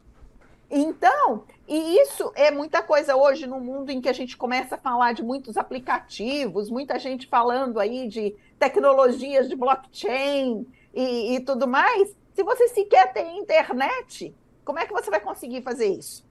Então, 0.74 1.44
e 1.68 1.98
isso 2.00 2.32
é 2.34 2.50
muita 2.50 2.82
coisa 2.82 3.14
hoje 3.14 3.46
no 3.46 3.60
mundo 3.60 3.90
em 3.90 4.00
que 4.00 4.08
a 4.08 4.12
gente 4.12 4.38
começa 4.38 4.76
a 4.76 4.78
falar 4.78 5.12
de 5.12 5.22
muitos 5.22 5.58
aplicativos, 5.58 6.70
muita 6.70 6.98
gente 6.98 7.26
falando 7.26 7.78
aí 7.78 8.08
de 8.08 8.34
tecnologias 8.58 9.50
de 9.50 9.54
blockchain 9.54 10.66
e, 10.94 11.34
e 11.36 11.40
tudo 11.40 11.68
mais. 11.68 12.16
Se 12.32 12.42
você 12.42 12.68
sequer 12.68 13.12
tem 13.12 13.38
internet, 13.38 14.34
como 14.64 14.78
é 14.78 14.86
que 14.86 14.94
você 14.94 15.10
vai 15.10 15.20
conseguir 15.20 15.60
fazer 15.60 15.88
isso? 15.88 16.24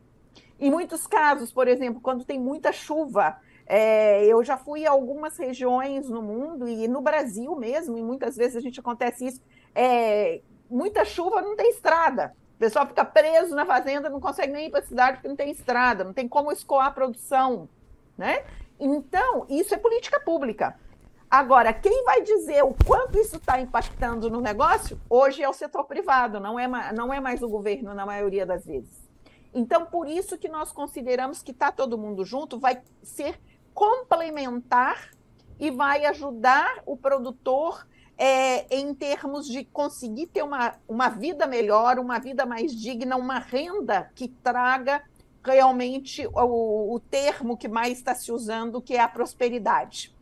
Em 0.59 0.71
muitos 0.71 1.05
casos, 1.05 1.51
por 1.51 1.67
exemplo, 1.67 2.01
quando 2.01 2.25
tem 2.25 2.39
muita 2.39 2.71
chuva, 2.71 3.37
é, 3.73 4.25
eu 4.25 4.43
já 4.43 4.57
fui 4.57 4.85
a 4.85 4.91
algumas 4.91 5.37
regiões 5.37 6.09
no 6.09 6.21
mundo 6.21 6.67
e 6.67 6.87
no 6.87 7.01
Brasil 7.01 7.55
mesmo, 7.55 7.97
e 7.97 8.03
muitas 8.03 8.35
vezes 8.35 8.57
a 8.57 8.59
gente 8.59 8.79
acontece 8.79 9.25
isso. 9.25 9.41
É, 9.73 10.41
muita 10.69 11.05
chuva 11.05 11.41
não 11.41 11.55
tem 11.55 11.69
estrada 11.69 12.33
pessoal 12.61 12.85
fica 12.85 13.03
preso 13.03 13.55
na 13.55 13.65
fazenda, 13.65 14.07
não 14.07 14.19
consegue 14.19 14.53
nem 14.53 14.67
ir 14.67 14.69
para 14.69 14.81
a 14.81 14.83
cidade 14.83 15.17
porque 15.17 15.27
não 15.27 15.35
tem 15.35 15.49
estrada, 15.49 16.03
não 16.03 16.13
tem 16.13 16.27
como 16.27 16.51
escoar 16.51 16.85
a 16.85 16.91
produção, 16.91 17.67
né? 18.15 18.43
Então, 18.79 19.47
isso 19.49 19.73
é 19.73 19.77
política 19.77 20.19
pública. 20.19 20.79
Agora, 21.27 21.73
quem 21.73 22.03
vai 22.03 22.21
dizer 22.21 22.63
o 22.63 22.75
quanto 22.85 23.17
isso 23.17 23.37
está 23.37 23.59
impactando 23.59 24.29
no 24.29 24.39
negócio, 24.39 24.99
hoje 25.09 25.41
é 25.41 25.49
o 25.49 25.53
setor 25.53 25.85
privado, 25.85 26.39
não 26.39 26.59
é, 26.59 26.67
não 26.93 27.11
é 27.11 27.19
mais 27.19 27.41
o 27.41 27.49
governo 27.49 27.95
na 27.95 28.05
maioria 28.05 28.45
das 28.45 28.63
vezes. 28.63 29.09
Então, 29.51 29.85
por 29.85 30.07
isso 30.07 30.37
que 30.37 30.47
nós 30.47 30.71
consideramos 30.71 31.41
que 31.41 31.51
está 31.51 31.71
todo 31.71 31.97
mundo 31.97 32.23
junto, 32.23 32.59
vai 32.59 32.79
ser 33.01 33.39
complementar 33.73 35.11
e 35.59 35.69
vai 35.69 36.05
ajudar 36.05 36.81
o 36.85 36.97
produtor 36.97 37.87
é, 38.17 38.75
em 38.75 38.93
termos 38.93 39.47
de 39.47 39.63
conseguir 39.65 40.27
ter 40.27 40.43
uma, 40.43 40.75
uma 40.87 41.09
vida 41.09 41.47
melhor, 41.47 41.97
uma 41.97 42.19
vida 42.19 42.45
mais 42.45 42.71
digna, 42.71 43.15
uma 43.15 43.39
renda 43.39 44.11
que 44.13 44.27
traga 44.27 45.03
realmente 45.43 46.27
o, 46.27 46.95
o 46.95 46.99
termo 46.99 47.57
que 47.57 47.67
mais 47.67 47.97
está 47.97 48.13
se 48.13 48.31
usando, 48.31 48.81
que 48.81 48.95
é 48.95 48.99
a 48.99 49.07
prosperidade. 49.07 50.13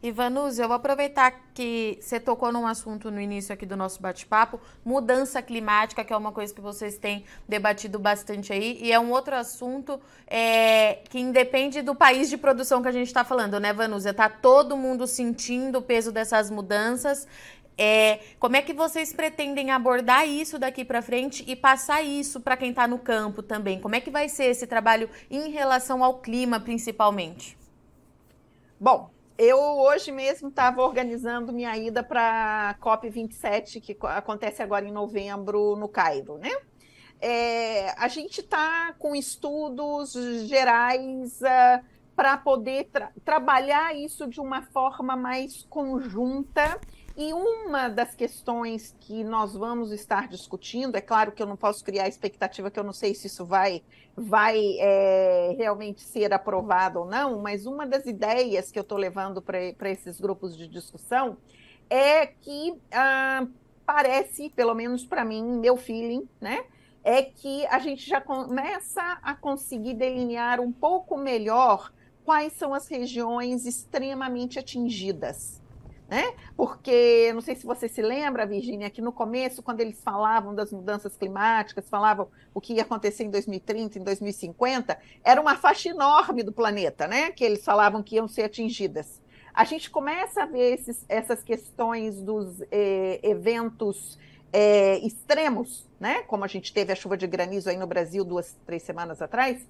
Ivanus, 0.00 0.60
eu 0.60 0.68
vou 0.68 0.76
aproveitar 0.76 1.32
que 1.52 1.98
você 2.00 2.20
tocou 2.20 2.52
num 2.52 2.66
assunto 2.66 3.10
no 3.10 3.20
início 3.20 3.52
aqui 3.52 3.66
do 3.66 3.76
nosso 3.76 4.00
bate-papo, 4.00 4.60
mudança 4.84 5.42
climática, 5.42 6.04
que 6.04 6.12
é 6.12 6.16
uma 6.16 6.30
coisa 6.30 6.54
que 6.54 6.60
vocês 6.60 6.96
têm 6.96 7.24
debatido 7.48 7.98
bastante 7.98 8.52
aí, 8.52 8.78
e 8.80 8.92
é 8.92 9.00
um 9.00 9.10
outro 9.10 9.34
assunto 9.34 10.00
é, 10.28 11.00
que 11.10 11.18
independe 11.18 11.82
do 11.82 11.96
país 11.96 12.30
de 12.30 12.36
produção 12.36 12.80
que 12.80 12.86
a 12.86 12.92
gente 12.92 13.08
está 13.08 13.24
falando, 13.24 13.58
né, 13.58 13.72
Vanusa? 13.72 14.10
Está 14.10 14.28
todo 14.28 14.76
mundo 14.76 15.04
sentindo 15.04 15.78
o 15.78 15.82
peso 15.82 16.12
dessas 16.12 16.48
mudanças. 16.48 17.26
É, 17.76 18.20
como 18.38 18.54
é 18.54 18.62
que 18.62 18.72
vocês 18.72 19.12
pretendem 19.12 19.72
abordar 19.72 20.28
isso 20.28 20.60
daqui 20.60 20.84
para 20.84 21.02
frente 21.02 21.44
e 21.46 21.56
passar 21.56 22.02
isso 22.02 22.40
para 22.40 22.56
quem 22.56 22.70
está 22.70 22.86
no 22.86 23.00
campo 23.00 23.42
também? 23.42 23.80
Como 23.80 23.96
é 23.96 24.00
que 24.00 24.10
vai 24.10 24.28
ser 24.28 24.44
esse 24.44 24.66
trabalho 24.66 25.10
em 25.28 25.50
relação 25.50 26.04
ao 26.04 26.18
clima, 26.18 26.60
principalmente? 26.60 27.58
Bom, 28.80 29.10
eu 29.38 29.56
hoje 29.56 30.10
mesmo 30.10 30.48
estava 30.48 30.82
organizando 30.82 31.52
minha 31.52 31.76
ida 31.76 32.02
para 32.02 32.70
a 32.70 32.74
COP27, 32.74 33.80
que 33.80 33.96
acontece 34.02 34.60
agora 34.62 34.84
em 34.84 34.90
novembro 34.90 35.76
no 35.76 35.88
Cairo, 35.88 36.36
né? 36.38 36.50
É, 37.20 37.90
a 37.96 38.08
gente 38.08 38.40
está 38.40 38.92
com 38.98 39.14
estudos 39.14 40.12
gerais 40.46 41.40
uh, 41.40 41.46
ah, 41.46 41.80
para 42.14 42.36
poder 42.36 42.88
tra 42.92 43.12
trabalhar 43.24 43.94
isso 43.94 44.26
de 44.26 44.40
uma 44.40 44.62
forma 44.62 45.16
mais 45.16 45.64
conjunta 45.68 46.80
e 47.18 47.32
uma 47.32 47.88
das 47.88 48.14
questões 48.14 48.94
que 49.00 49.24
nós 49.24 49.52
vamos 49.52 49.90
estar 49.90 50.28
discutindo, 50.28 50.94
é 50.94 51.00
claro 51.00 51.32
que 51.32 51.42
eu 51.42 51.48
não 51.48 51.56
posso 51.56 51.84
criar 51.84 52.06
expectativa, 52.06 52.70
que 52.70 52.78
eu 52.78 52.84
não 52.84 52.92
sei 52.92 53.12
se 53.12 53.26
isso 53.26 53.44
vai, 53.44 53.82
vai 54.16 54.56
é, 54.78 55.52
realmente 55.58 56.00
ser 56.00 56.32
aprovado 56.32 57.00
ou 57.00 57.06
não, 57.06 57.40
mas 57.40 57.66
uma 57.66 57.84
das 57.84 58.06
ideias 58.06 58.70
que 58.70 58.78
eu 58.78 58.82
estou 58.82 58.96
levando 58.96 59.42
para 59.42 59.90
esses 59.90 60.20
grupos 60.20 60.56
de 60.56 60.68
discussão 60.68 61.36
é 61.90 62.24
que 62.24 62.78
ah, 62.92 63.48
parece, 63.84 64.50
pelo 64.50 64.72
menos 64.72 65.04
para 65.04 65.24
mim, 65.24 65.42
meu 65.42 65.76
feeling, 65.76 66.28
né? 66.40 66.66
É 67.02 67.24
que 67.24 67.66
a 67.66 67.80
gente 67.80 68.08
já 68.08 68.20
começa 68.20 69.18
a 69.24 69.34
conseguir 69.34 69.94
delinear 69.94 70.60
um 70.60 70.70
pouco 70.70 71.16
melhor 71.16 71.92
quais 72.24 72.52
são 72.52 72.72
as 72.72 72.86
regiões 72.86 73.66
extremamente 73.66 74.56
atingidas 74.56 75.60
né? 76.08 76.32
Porque, 76.56 77.30
não 77.34 77.42
sei 77.42 77.54
se 77.54 77.66
você 77.66 77.86
se 77.86 78.00
lembra, 78.00 78.46
Virginia, 78.46 78.88
que 78.88 79.02
no 79.02 79.12
começo, 79.12 79.62
quando 79.62 79.80
eles 79.80 80.00
falavam 80.02 80.54
das 80.54 80.72
mudanças 80.72 81.14
climáticas, 81.14 81.86
falavam 81.88 82.28
o 82.54 82.62
que 82.62 82.72
ia 82.72 82.82
acontecer 82.82 83.24
em 83.24 83.30
2030, 83.30 83.98
em 83.98 84.02
2050, 84.02 84.98
era 85.22 85.38
uma 85.38 85.54
faixa 85.56 85.90
enorme 85.90 86.42
do 86.42 86.50
planeta, 86.50 87.06
né? 87.06 87.30
Que 87.30 87.44
eles 87.44 87.62
falavam 87.62 88.02
que 88.02 88.16
iam 88.16 88.26
ser 88.26 88.44
atingidas. 88.44 89.20
A 89.52 89.64
gente 89.64 89.90
começa 89.90 90.44
a 90.44 90.46
ver 90.46 90.74
esses, 90.74 91.04
essas 91.08 91.42
questões 91.42 92.22
dos 92.22 92.62
eh, 92.70 93.20
eventos 93.22 94.18
eh, 94.50 94.98
extremos, 95.02 95.86
né? 96.00 96.22
Como 96.22 96.42
a 96.42 96.48
gente 96.48 96.72
teve 96.72 96.90
a 96.90 96.96
chuva 96.96 97.18
de 97.18 97.26
granizo 97.26 97.68
aí 97.68 97.76
no 97.76 97.86
Brasil 97.86 98.24
duas, 98.24 98.56
três 98.64 98.82
semanas 98.82 99.20
atrás, 99.20 99.66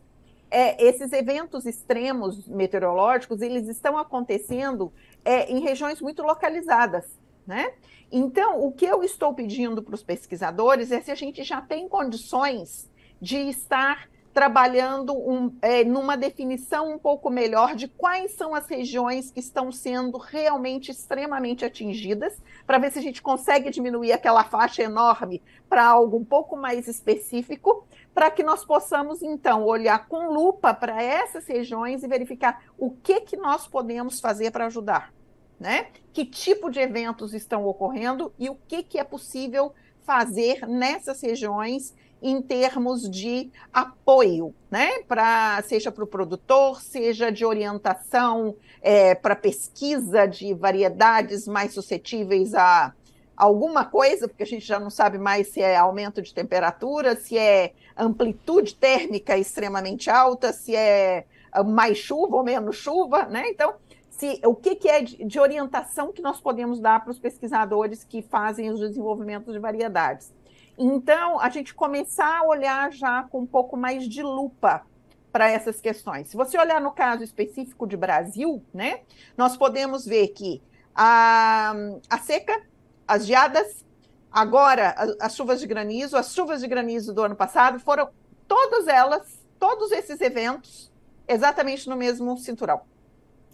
é, 0.50 0.82
esses 0.82 1.12
eventos 1.12 1.66
extremos 1.66 2.46
meteorológicos 2.48 3.42
eles 3.42 3.68
estão 3.68 3.98
acontecendo 3.98 4.92
é, 5.28 5.52
em 5.52 5.60
regiões 5.60 6.00
muito 6.00 6.22
localizadas, 6.22 7.04
né? 7.46 7.74
Então, 8.10 8.64
o 8.64 8.72
que 8.72 8.86
eu 8.86 9.02
estou 9.02 9.34
pedindo 9.34 9.82
para 9.82 9.94
os 9.94 10.02
pesquisadores 10.02 10.90
é 10.90 11.02
se 11.02 11.10
a 11.10 11.14
gente 11.14 11.44
já 11.44 11.60
tem 11.60 11.86
condições 11.86 12.90
de 13.20 13.36
estar 13.36 14.08
trabalhando 14.32 15.12
um, 15.12 15.54
é, 15.60 15.84
numa 15.84 16.16
definição 16.16 16.90
um 16.90 16.98
pouco 16.98 17.28
melhor 17.28 17.74
de 17.74 17.88
quais 17.88 18.32
são 18.36 18.54
as 18.54 18.66
regiões 18.68 19.30
que 19.30 19.40
estão 19.40 19.70
sendo 19.70 20.16
realmente 20.16 20.90
extremamente 20.90 21.62
atingidas, 21.62 22.40
para 22.66 22.78
ver 22.78 22.90
se 22.90 22.98
a 22.98 23.02
gente 23.02 23.20
consegue 23.20 23.68
diminuir 23.68 24.12
aquela 24.12 24.44
faixa 24.44 24.82
enorme 24.82 25.42
para 25.68 25.84
algo 25.84 26.16
um 26.16 26.24
pouco 26.24 26.56
mais 26.56 26.88
específico, 26.88 27.86
para 28.14 28.30
que 28.30 28.42
nós 28.42 28.64
possamos, 28.64 29.22
então, 29.22 29.62
olhar 29.64 30.06
com 30.06 30.32
lupa 30.32 30.72
para 30.72 31.02
essas 31.02 31.46
regiões 31.46 32.02
e 32.02 32.08
verificar 32.08 32.62
o 32.78 32.92
que, 32.92 33.20
que 33.20 33.36
nós 33.36 33.66
podemos 33.66 34.20
fazer 34.20 34.50
para 34.50 34.66
ajudar. 34.66 35.17
Né? 35.58 35.88
Que 36.12 36.24
tipo 36.24 36.70
de 36.70 36.78
eventos 36.78 37.34
estão 37.34 37.66
ocorrendo 37.66 38.32
e 38.38 38.48
o 38.48 38.56
que, 38.68 38.82
que 38.82 38.98
é 38.98 39.04
possível 39.04 39.72
fazer 40.04 40.66
nessas 40.66 41.20
regiões 41.20 41.94
em 42.22 42.42
termos 42.42 43.08
de 43.08 43.50
apoio, 43.72 44.54
né? 44.70 45.02
Pra, 45.06 45.62
seja 45.66 45.92
para 45.92 46.02
o 46.02 46.06
produtor, 46.06 46.80
seja 46.80 47.30
de 47.30 47.44
orientação 47.44 48.56
é, 48.82 49.14
para 49.14 49.36
pesquisa 49.36 50.26
de 50.26 50.52
variedades 50.54 51.46
mais 51.46 51.72
suscetíveis 51.72 52.54
a 52.54 52.92
alguma 53.36 53.84
coisa, 53.84 54.26
porque 54.26 54.42
a 54.42 54.46
gente 54.46 54.66
já 54.66 54.80
não 54.80 54.90
sabe 54.90 55.16
mais 55.16 55.48
se 55.48 55.60
é 55.60 55.76
aumento 55.76 56.20
de 56.20 56.34
temperatura, 56.34 57.14
se 57.14 57.38
é 57.38 57.72
amplitude 57.96 58.74
térmica 58.74 59.38
extremamente 59.38 60.10
alta, 60.10 60.52
se 60.52 60.74
é 60.74 61.24
mais 61.66 61.98
chuva 61.98 62.36
ou 62.36 62.44
menos 62.44 62.76
chuva, 62.76 63.26
né? 63.26 63.48
Então, 63.48 63.74
se, 64.18 64.40
o 64.44 64.54
que, 64.54 64.74
que 64.74 64.88
é 64.88 65.00
de, 65.00 65.24
de 65.24 65.38
orientação 65.38 66.12
que 66.12 66.20
nós 66.20 66.40
podemos 66.40 66.80
dar 66.80 67.04
para 67.04 67.12
os 67.12 67.20
pesquisadores 67.20 68.02
que 68.02 68.20
fazem 68.20 68.68
os 68.68 68.80
desenvolvimentos 68.80 69.54
de 69.54 69.60
variedades? 69.60 70.32
Então, 70.76 71.38
a 71.38 71.48
gente 71.48 71.72
começar 71.72 72.40
a 72.40 72.42
olhar 72.42 72.92
já 72.92 73.22
com 73.22 73.40
um 73.40 73.46
pouco 73.46 73.76
mais 73.76 74.08
de 74.08 74.20
lupa 74.20 74.84
para 75.30 75.48
essas 75.48 75.80
questões. 75.80 76.28
Se 76.28 76.36
você 76.36 76.58
olhar 76.58 76.80
no 76.80 76.90
caso 76.90 77.22
específico 77.22 77.86
de 77.86 77.96
Brasil, 77.96 78.60
né, 78.74 79.00
nós 79.36 79.56
podemos 79.56 80.04
ver 80.04 80.28
que 80.28 80.60
a, 80.92 81.72
a 82.10 82.18
seca, 82.18 82.60
as 83.06 83.24
geadas, 83.24 83.84
agora 84.32 84.96
as 85.20 85.36
chuvas 85.36 85.60
de 85.60 85.66
granizo, 85.68 86.16
as 86.16 86.34
chuvas 86.34 86.60
de 86.60 86.66
granizo 86.66 87.14
do 87.14 87.22
ano 87.22 87.36
passado 87.36 87.78
foram 87.78 88.10
todas 88.48 88.88
elas, 88.88 89.46
todos 89.60 89.92
esses 89.92 90.20
eventos, 90.20 90.90
exatamente 91.28 91.88
no 91.88 91.94
mesmo 91.94 92.36
cinturão, 92.36 92.80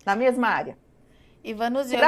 na 0.05 0.17
mesma 0.17 0.49
área. 0.49 0.79
Ivanus, 1.43 1.93
eu... 1.93 2.01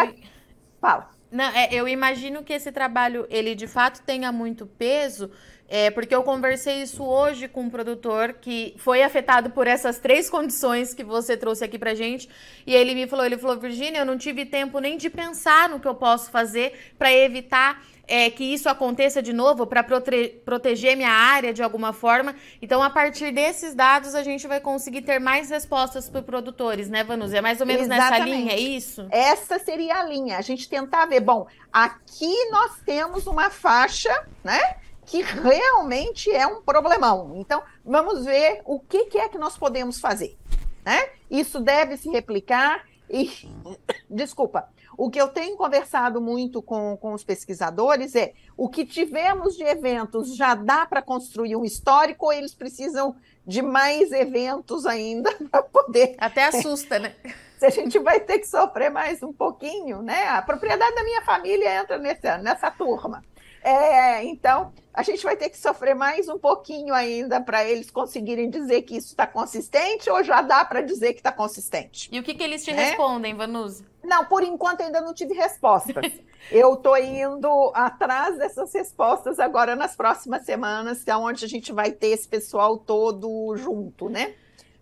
Fala. 0.81 1.11
Não, 1.31 1.45
é, 1.45 1.69
eu 1.73 1.89
imagino 1.89 2.45
que 2.45 2.53
esse 2.53 2.71
trabalho, 2.71 3.27
ele 3.29 3.55
de 3.55 3.67
fato 3.67 4.01
tenha 4.03 4.31
muito 4.31 4.65
peso, 4.65 5.31
é, 5.69 5.91
porque 5.91 6.15
eu 6.15 6.23
conversei 6.23 6.83
isso 6.83 7.03
hoje 7.03 7.49
com 7.49 7.63
um 7.63 7.71
produtor 7.71 8.35
que 8.35 8.75
foi 8.79 9.03
afetado 9.03 9.51
por 9.51 9.67
essas 9.67 9.99
três 9.99 10.31
condições 10.31 10.95
que 10.95 11.03
você 11.03 11.37
trouxe 11.37 11.65
aqui 11.65 11.79
pra 11.79 11.95
gente. 11.95 12.29
E 12.65 12.73
ele 12.73 12.95
me 12.95 13.09
falou, 13.09 13.27
ele 13.27 13.37
falou, 13.37 13.59
Virginia, 13.59 13.99
eu 13.99 14.07
não 14.07 14.17
tive 14.17 14.47
tempo 14.47 14.79
nem 14.79 14.97
de 14.97 15.11
pensar 15.11 15.69
no 15.69 15.81
que 15.81 15.89
eu 15.89 15.95
posso 15.95 16.31
fazer 16.31 16.95
para 16.97 17.13
evitar 17.13 17.85
é, 18.07 18.31
que 18.31 18.45
isso 18.45 18.69
aconteça 18.69 19.21
de 19.21 19.33
novo, 19.33 19.67
para 19.67 19.83
prote 19.83 20.41
proteger 20.45 20.97
minha 20.97 21.11
área 21.11 21.53
de 21.53 21.63
alguma 21.63 21.93
forma. 21.93 22.35
Então, 22.63 22.83
a 22.83 22.91
partir 22.91 23.33
desses 23.33 23.75
dados, 23.75 24.15
a 24.15 24.23
gente 24.23 24.47
vai 24.47 24.61
conseguir 24.61 25.03
ter 25.03 25.19
mais 25.19 25.51
respostas 25.51 26.09
para 26.09 26.23
produtores, 26.23 26.89
né, 26.89 27.03
Vanusa? 27.03 27.39
É 27.39 27.41
mais 27.41 27.61
ou 27.61 27.67
menos 27.67 27.83
Exatamente. 27.83 28.13
nessa 28.13 28.25
linha, 28.25 28.53
é 28.53 28.61
isso? 28.61 29.07
Essa 29.11 29.59
seria 29.59 29.97
a 29.99 30.05
linha. 30.05 30.39
A 30.39 30.43
gente 30.43 30.69
tentar 30.69 31.07
ver, 31.07 31.21
bom, 31.21 31.47
aqui 31.73 32.51
nós 32.51 32.81
temos 32.85 33.27
uma 33.27 33.51
faixa, 33.51 34.27
né? 34.45 34.77
que 35.07 35.23
realmente 35.23 36.31
é 36.31 36.47
um 36.47 36.61
problemão. 36.61 37.35
Então, 37.37 37.63
vamos 37.85 38.25
ver 38.25 38.61
o 38.65 38.81
que, 38.81 39.05
que 39.07 39.19
é 39.19 39.29
que 39.29 39.39
nós 39.39 39.57
podemos 39.57 40.01
fazer. 40.01 40.37
Né? 40.85 41.11
Isso 41.31 41.61
deve 41.61 41.97
se 41.97 42.09
replicar 42.11 42.85
e, 43.09 43.31
desculpa, 44.11 44.69
o 44.97 45.11
que 45.11 45.21
eu 45.21 45.29
tenho 45.29 45.57
conversado 45.57 46.21
muito 46.21 46.63
com, 46.63 46.97
com 46.97 47.13
os 47.13 47.23
pesquisadores 47.23 48.15
é 48.15 48.33
o 48.57 48.69
que 48.69 48.85
tivemos 48.85 49.57
de 49.57 49.65
eventos 49.65 50.35
já 50.35 50.55
dá 50.55 50.87
para 50.87 51.03
construir 51.03 51.57
um 51.57 51.65
histórico 51.65 52.27
ou 52.27 52.33
eles 52.33 52.55
precisam 52.55 53.15
de 53.47 53.63
mais 53.63 54.11
eventos 54.13 54.87
ainda 54.87 55.33
para 55.51 55.63
poder. 55.63 56.15
Até 56.19 56.45
assusta, 56.45 56.99
né? 56.99 57.15
Se 57.59 57.65
a 57.65 57.71
gente 57.71 57.99
vai 57.99 58.21
ter 58.21 58.39
que 58.39 58.47
sofrer 58.47 58.91
mais 58.91 59.23
um 59.23 59.33
pouquinho, 59.33 60.03
né? 60.03 60.29
A 60.29 60.43
propriedade 60.43 60.95
da 60.95 61.03
minha 61.03 61.23
família 61.23 61.81
entra 61.81 61.97
nessa, 61.97 62.37
nessa 62.37 62.71
turma. 62.71 63.25
É, 63.63 64.23
então, 64.23 64.73
a 64.95 65.03
gente 65.03 65.25
vai 65.25 65.37
ter 65.37 65.49
que 65.49 65.59
sofrer 65.59 65.95
mais 65.95 66.29
um 66.29 66.39
pouquinho 66.39 66.95
ainda 66.95 67.41
para 67.41 67.65
eles 67.65 67.91
conseguirem 67.91 68.49
dizer 68.49 68.83
que 68.83 68.97
isso 68.97 69.09
está 69.09 69.27
consistente 69.27 70.09
ou 70.09 70.23
já 70.23 70.41
dá 70.41 70.65
para 70.65 70.83
dizer 70.83 71.15
que 71.15 71.21
está 71.21 71.33
consistente. 71.33 72.09
E 72.13 72.21
o 72.21 72.23
que, 72.23 72.35
que 72.35 72.45
eles 72.45 72.63
te 72.63 72.71
é? 72.71 72.75
respondem, 72.75 73.35
Vanusa? 73.35 73.85
Não, 74.07 74.25
por 74.25 74.43
enquanto 74.43 74.83
ainda 74.83 75.01
não 75.01 75.13
tive 75.13 75.35
respostas. 75.35 76.13
Eu 76.51 76.75
estou 76.75 76.97
indo 76.97 77.73
atrás 77.75 78.39
dessas 78.39 78.73
respostas 78.73 79.39
agora 79.41 79.75
nas 79.75 79.97
próximas 79.97 80.45
semanas, 80.45 81.03
que 81.03 81.11
é 81.11 81.17
onde 81.17 81.45
a 81.45 81.49
gente 81.49 81.73
vai 81.73 81.91
ter 81.91 82.09
esse 82.09 82.29
pessoal 82.29 82.79
todo 82.79 83.57
junto, 83.57 84.09
né? 84.09 84.35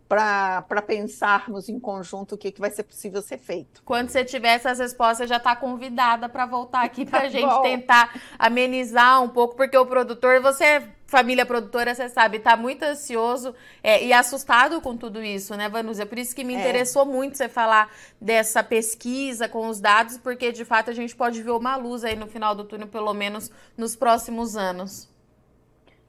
para 0.06 0.82
pensarmos 0.82 1.68
em 1.68 1.80
conjunto 1.80 2.34
o 2.34 2.38
que, 2.38 2.52
que 2.52 2.60
vai 2.60 2.70
ser 2.70 2.84
possível 2.84 3.20
ser 3.20 3.38
feito. 3.38 3.82
Quando 3.84 4.10
você 4.10 4.24
tiver 4.24 4.54
essas 4.54 4.78
respostas, 4.78 5.28
já 5.28 5.38
está 5.38 5.56
convidada 5.56 6.28
para 6.28 6.46
voltar 6.46 6.84
aqui 6.84 7.04
para 7.04 7.20
a 7.20 7.22
tá 7.22 7.28
gente 7.28 7.48
bom. 7.48 7.62
tentar 7.62 8.20
amenizar 8.38 9.22
um 9.22 9.28
pouco, 9.28 9.56
porque 9.56 9.76
o 9.76 9.86
produtor, 9.86 10.40
você 10.40 10.82
família 11.14 11.46
produtora, 11.46 11.94
você 11.94 12.08
sabe, 12.08 12.38
está 12.38 12.56
muito 12.56 12.82
ansioso 12.82 13.54
é, 13.84 14.04
e 14.04 14.12
assustado 14.12 14.80
com 14.80 14.96
tudo 14.96 15.22
isso, 15.22 15.54
né, 15.56 15.68
Vanusa? 15.68 16.04
Por 16.04 16.18
isso 16.18 16.34
que 16.34 16.42
me 16.42 16.56
é. 16.56 16.58
interessou 16.58 17.06
muito 17.06 17.36
você 17.36 17.48
falar 17.48 17.88
dessa 18.20 18.64
pesquisa 18.64 19.48
com 19.48 19.68
os 19.68 19.78
dados, 19.78 20.18
porque 20.18 20.50
de 20.50 20.64
fato 20.64 20.90
a 20.90 20.92
gente 20.92 21.14
pode 21.14 21.40
ver 21.40 21.52
uma 21.52 21.76
luz 21.76 22.02
aí 22.02 22.16
no 22.16 22.26
final 22.26 22.52
do 22.52 22.64
túnel, 22.64 22.88
pelo 22.88 23.14
menos 23.14 23.48
nos 23.76 23.94
próximos 23.94 24.56
anos. 24.56 25.08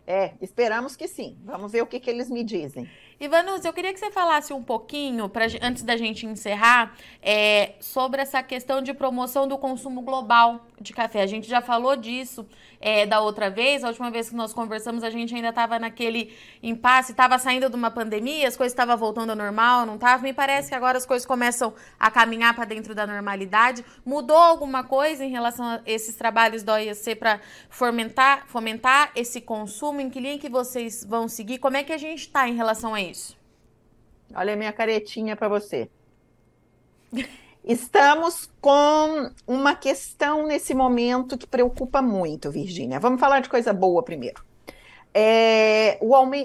É, 0.08 0.34
esperamos 0.42 0.96
que 0.96 1.08
sim. 1.08 1.38
Vamos 1.44 1.72
ver 1.72 1.84
o 1.84 1.88
que, 1.88 2.00
que 2.00 2.10
eles 2.10 2.28
me 2.28 2.44
dizem. 2.44 2.90
Ivanus, 3.18 3.64
eu 3.64 3.72
queria 3.72 3.94
que 3.94 4.00
você 4.00 4.12
falasse 4.12 4.52
um 4.52 4.62
pouquinho, 4.62 5.30
pra, 5.30 5.46
antes 5.62 5.84
da 5.84 5.96
gente 5.96 6.26
encerrar, 6.26 6.94
é, 7.22 7.76
sobre 7.80 8.22
essa 8.22 8.44
questão 8.44 8.82
de 8.82 8.94
promoção 8.94 9.48
do 9.48 9.58
consumo 9.58 10.02
global 10.02 10.66
de 10.82 10.92
café. 10.92 11.22
A 11.22 11.26
gente 11.26 11.48
já 11.48 11.62
falou 11.62 11.96
disso 11.96 12.46
é, 12.82 13.06
da 13.06 13.22
outra 13.22 13.50
vez, 13.50 13.86
a 13.86 13.88
última 13.88 14.12
vez 14.12 14.30
que 14.30 14.36
nós 14.36 14.54
conversamos, 14.54 15.02
a 15.02 15.10
gente 15.10 15.34
ainda 15.34 15.48
estava 15.48 15.80
naquele 15.80 16.36
impasse, 16.62 17.14
estava 17.14 17.40
saindo 17.40 17.70
de 17.70 17.76
uma 17.76 17.90
pandemia, 17.90 18.50
as 18.50 18.58
coisas 18.58 18.74
estavam 18.74 18.98
voltando 18.98 19.30
ao 19.30 19.36
normal, 19.36 19.86
não 19.86 19.96
estava? 19.96 20.22
Me 20.22 20.34
parece 20.34 20.68
que 20.68 20.76
agora 20.76 20.98
as 20.98 21.06
coisas 21.06 21.26
começam 21.26 21.74
a 21.98 22.12
caminhar 22.12 22.54
para 22.54 22.66
dentro 22.66 22.94
da 22.94 23.08
normalidade. 23.08 23.86
Mudou 24.06 24.38
alguma 24.38 24.84
coisa 24.84 25.24
em 25.24 25.30
relação 25.30 25.66
a 25.66 25.82
esses 25.86 26.16
trabalhos 26.16 26.64
da 26.64 26.74
OIC 26.74 27.16
para 27.16 27.40
fomentar, 27.70 28.46
fomentar 28.48 29.12
esse 29.16 29.40
consumo? 29.40 30.02
Em 30.02 30.10
que 30.10 30.20
linha 30.20 30.38
que 30.38 30.50
vocês 30.50 31.06
vão 31.06 31.30
seguir? 31.30 31.60
Como 31.60 31.78
é 31.78 31.84
que 31.84 31.94
a 31.94 31.98
gente 31.98 32.20
está 32.20 32.48
em 32.48 32.56
relação 32.56 32.94
a 32.94 33.05
isso? 33.06 33.38
Olha 34.34 34.54
a 34.54 34.58
minha 34.58 34.74
caretinha 34.74 35.36
para 35.36 35.48
você. 35.48 35.90
Estamos 37.64 38.50
com 38.62 39.32
uma 39.48 39.76
questão 39.76 40.46
nesse 40.46 40.74
momento 40.74 41.38
que 41.38 41.48
preocupa 41.48 42.02
muito, 42.02 42.52
Virgínia. 42.52 43.00
Vamos 43.00 43.20
falar 43.20 43.40
de 43.40 43.50
coisa 43.50 43.74
boa 43.74 44.04
primeiro. 44.04 44.44
É, 45.18 45.98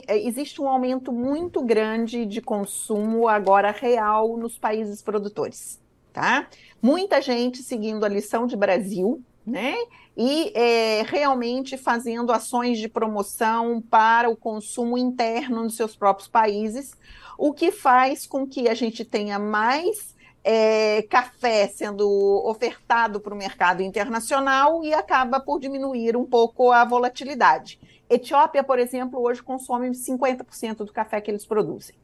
é, 0.07 0.19
existe 0.27 0.63
um 0.63 0.69
aumento 0.69 1.13
muito 1.13 1.61
grande 1.61 2.25
de 2.25 2.41
consumo 2.41 3.29
agora 3.29 3.71
real 3.71 4.37
nos 4.37 4.57
países 4.57 5.03
produtores, 5.03 5.81
tá? 6.13 6.49
Muita 6.81 7.21
gente 7.21 7.65
seguindo 7.65 8.05
a 8.05 8.09
lição 8.09 8.47
de 8.47 8.57
Brasil, 8.57 9.21
né? 9.45 9.75
E 10.17 10.53
é, 10.55 11.03
realmente 11.03 11.77
fazendo 11.77 12.33
ações 12.33 12.79
de 12.79 12.89
promoção 12.89 13.81
para 13.81 14.29
o 14.29 14.37
consumo 14.37 14.99
interno 14.99 15.63
nos 15.63 15.77
seus 15.77 15.97
próprios 15.97 16.29
países, 16.29 16.93
o 17.39 17.53
que 17.53 17.71
faz 17.71 18.27
com 18.27 18.47
que 18.47 18.69
a 18.69 18.75
gente 18.75 19.05
tenha 19.05 19.39
mais 19.39 20.15
é, 20.43 21.03
café 21.03 21.69
sendo 21.69 22.09
ofertado 22.45 23.21
para 23.21 23.35
o 23.35 23.37
mercado 23.37 23.83
internacional 23.83 24.83
e 24.85 24.93
acaba 24.93 25.41
por 25.41 25.61
diminuir 25.61 26.17
um 26.17 26.25
pouco 26.25 26.71
a 26.73 26.85
volatilidade. 26.85 27.79
Etiópia, 28.09 28.65
por 28.65 28.79
exemplo, 28.79 29.21
hoje 29.21 29.43
consome 29.43 29.91
50% 29.91 30.79
do 30.79 30.93
café 30.93 31.21
que 31.21 31.31
eles 31.31 31.47
produzem. 31.47 31.95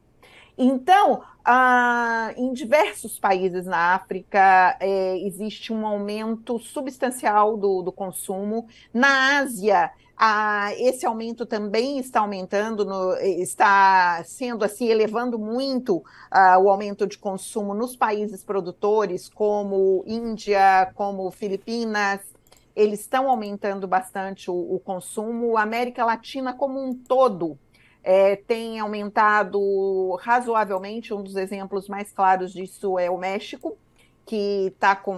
Então, 0.57 1.21
ah, 1.45 2.33
em 2.35 2.51
diversos 2.51 3.19
países 3.19 3.65
na 3.65 3.93
África 3.93 4.75
é, 4.79 5.17
existe 5.19 5.71
um 5.71 5.85
aumento 5.85 6.57
substancial 6.59 7.55
do, 7.55 7.83
do 7.83 7.91
consumo. 7.91 8.67
Na 8.91 9.37
Ásia, 9.37 9.91
ah, 10.17 10.73
esse 10.77 11.05
aumento 11.05 11.45
também 11.45 11.99
está 11.99 12.21
aumentando, 12.21 12.83
no, 12.83 13.13
está 13.17 14.23
sendo 14.23 14.65
assim, 14.65 14.87
elevando 14.87 15.37
muito 15.37 16.03
ah, 16.31 16.57
o 16.57 16.69
aumento 16.69 17.05
de 17.05 17.19
consumo 17.19 17.75
nos 17.75 17.95
países 17.95 18.43
produtores, 18.43 19.29
como 19.29 20.03
Índia, 20.07 20.91
como 20.95 21.29
Filipinas, 21.29 22.19
eles 22.75 23.01
estão 23.01 23.29
aumentando 23.29 23.87
bastante 23.87 24.49
o, 24.49 24.75
o 24.75 24.79
consumo. 24.79 25.55
A 25.55 25.61
América 25.61 26.03
Latina 26.03 26.51
como 26.53 26.83
um 26.83 26.95
todo 26.95 27.57
é, 28.07 28.37
tem 28.37 28.79
aumentado 28.79 30.15
razoavelmente. 30.21 31.13
Um 31.13 31.21
dos 31.21 31.35
exemplos 31.35 31.89
mais 31.89 32.09
claros 32.09 32.53
disso 32.53 32.97
é 32.97 33.11
o 33.11 33.17
México, 33.17 33.77
que 34.25 34.71
está 34.73 34.95
com 34.95 35.13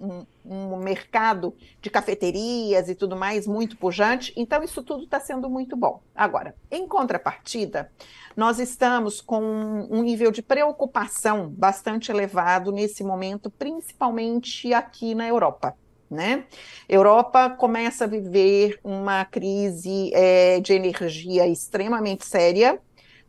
um, 0.00 0.24
um, 0.44 0.76
mercado 0.76 1.52
de 1.82 1.90
cafeterias 1.90 2.88
e 2.88 2.94
tudo 2.94 3.16
mais 3.16 3.44
muito 3.44 3.76
pujante. 3.76 4.32
Então, 4.36 4.62
isso 4.62 4.84
tudo 4.84 5.02
está 5.02 5.18
sendo 5.18 5.50
muito 5.50 5.76
bom. 5.76 6.00
Agora, 6.14 6.54
em 6.70 6.86
contrapartida, 6.86 7.90
nós 8.36 8.60
estamos 8.60 9.20
com 9.20 9.88
um 9.90 10.00
nível 10.00 10.30
de 10.30 10.40
preocupação 10.40 11.48
bastante 11.48 12.12
elevado 12.12 12.70
nesse 12.70 13.02
momento, 13.02 13.50
principalmente 13.50 14.72
aqui 14.72 15.12
na 15.12 15.26
Europa. 15.26 15.74
Né? 16.10 16.44
Europa 16.88 17.50
começa 17.50 18.04
a 18.04 18.08
viver 18.08 18.80
uma 18.82 19.26
crise 19.26 20.10
é, 20.14 20.58
de 20.58 20.72
energia 20.72 21.46
extremamente 21.46 22.24
séria, 22.24 22.80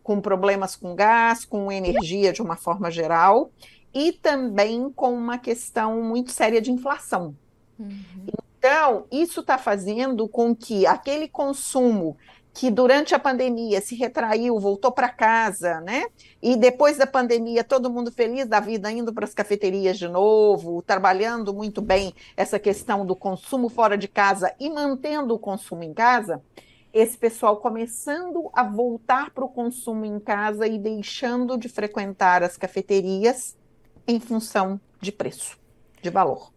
com 0.01 0.21
problemas 0.21 0.77
com 0.77 0.95
gás, 0.95 1.43
com 1.43 1.69
energia 1.71 2.31
de 2.31 2.41
uma 2.41 2.55
forma 2.55 2.89
geral, 2.89 3.51
e 3.93 4.13
também 4.13 4.89
com 4.91 5.13
uma 5.13 5.37
questão 5.37 6.01
muito 6.01 6.31
séria 6.31 6.61
de 6.61 6.71
inflação. 6.71 7.35
Uhum. 7.77 8.25
Então, 8.59 9.05
isso 9.11 9.39
está 9.39 9.57
fazendo 9.57 10.27
com 10.27 10.55
que 10.55 10.85
aquele 10.85 11.27
consumo 11.27 12.17
que 12.59 12.69
durante 12.69 13.15
a 13.15 13.19
pandemia 13.19 13.79
se 13.79 13.95
retraiu, 13.95 14.59
voltou 14.59 14.91
para 14.91 15.07
casa, 15.07 15.79
né? 15.79 16.07
E 16.41 16.57
depois 16.57 16.97
da 16.97 17.07
pandemia, 17.07 17.63
todo 17.63 17.89
mundo 17.89 18.11
feliz 18.11 18.47
da 18.47 18.59
vida, 18.59 18.91
indo 18.91 19.13
para 19.13 19.23
as 19.23 19.33
cafeterias 19.33 19.97
de 19.97 20.09
novo, 20.09 20.81
trabalhando 20.81 21.53
muito 21.53 21.81
bem 21.81 22.13
essa 22.35 22.59
questão 22.59 23.05
do 23.05 23.15
consumo 23.15 23.69
fora 23.69 23.97
de 23.97 24.09
casa 24.09 24.53
e 24.59 24.69
mantendo 24.69 25.33
o 25.33 25.39
consumo 25.39 25.83
em 25.83 25.93
casa, 25.93 26.43
esse 26.91 27.17
pessoal 27.17 27.55
começando 27.55 28.49
a 28.51 28.61
voltar 28.61 29.29
para 29.29 29.45
o 29.45 29.49
consumo 29.49 30.03
em 30.03 30.19
casa 30.19 30.67
e 30.67 30.77
deixando 30.77 31.57
de 31.57 31.69
frequentar 31.69 32.43
as 32.43 32.57
cafeterias 32.57 33.57
em 34.05 34.19
função 34.19 34.81
de 34.99 35.13
preço, 35.13 35.57
de 36.01 36.09
valor. 36.09 36.51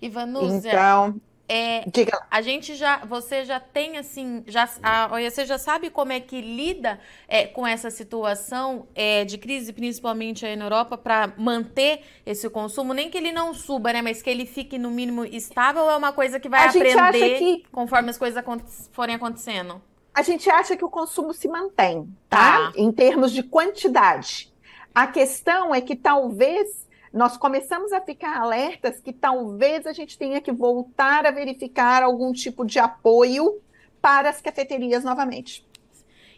Ivanusa, 0.00 0.68
então, 0.68 1.20
É, 1.48 1.82
Diga 1.90 2.20
a 2.30 2.42
gente 2.42 2.74
já, 2.74 2.98
você 3.06 3.42
já 3.44 3.58
tem 3.58 3.96
assim, 3.96 4.44
já, 4.46 4.68
a 4.82 5.08
OIC 5.14 5.46
já 5.46 5.56
sabe 5.56 5.88
como 5.88 6.12
é 6.12 6.20
que 6.20 6.40
lida 6.42 7.00
é, 7.26 7.46
com 7.46 7.66
essa 7.66 7.90
situação 7.90 8.86
é, 8.94 9.24
de 9.24 9.38
crise, 9.38 9.72
principalmente 9.72 10.44
aí 10.44 10.56
na 10.56 10.66
Europa, 10.66 10.98
para 10.98 11.32
manter 11.38 12.02
esse 12.26 12.50
consumo, 12.50 12.92
nem 12.92 13.08
que 13.08 13.16
ele 13.16 13.32
não 13.32 13.54
suba, 13.54 13.94
né, 13.94 14.02
mas 14.02 14.20
que 14.20 14.28
ele 14.28 14.44
fique 14.44 14.76
no 14.78 14.90
mínimo 14.90 15.24
estável, 15.24 15.84
ou 15.84 15.90
é 15.90 15.96
uma 15.96 16.12
coisa 16.12 16.38
que 16.38 16.50
vai 16.50 16.66
A 16.66 16.68
aprender 16.68 17.38
que- 17.38 17.64
conforme 17.72 18.10
as 18.10 18.18
coisas 18.18 18.36
acon- 18.36 18.60
forem 18.92 19.14
acontecendo? 19.14 19.80
A 20.12 20.20
gente 20.22 20.50
acha 20.50 20.76
que 20.76 20.84
o 20.84 20.90
consumo 20.90 21.32
se 21.32 21.48
mantém, 21.48 22.06
tá? 22.28 22.58
Tá. 22.58 22.72
Em 22.76 22.92
termos 22.92 23.32
de 23.32 23.42
quantidade. 23.42 24.52
A 24.94 25.06
questão 25.06 25.74
é 25.74 25.80
que 25.80 25.94
talvez 25.94 26.87
nós 27.12 27.36
começamos 27.36 27.92
a 27.92 28.00
ficar 28.00 28.36
alertas 28.40 29.00
que 29.00 29.12
talvez 29.12 29.86
a 29.86 29.92
gente 29.92 30.16
tenha 30.18 30.40
que 30.40 30.52
voltar 30.52 31.26
a 31.26 31.30
verificar 31.30 32.02
algum 32.02 32.32
tipo 32.32 32.64
de 32.64 32.78
apoio 32.78 33.60
para 34.00 34.30
as 34.30 34.40
cafeterias 34.40 35.02
novamente, 35.04 35.66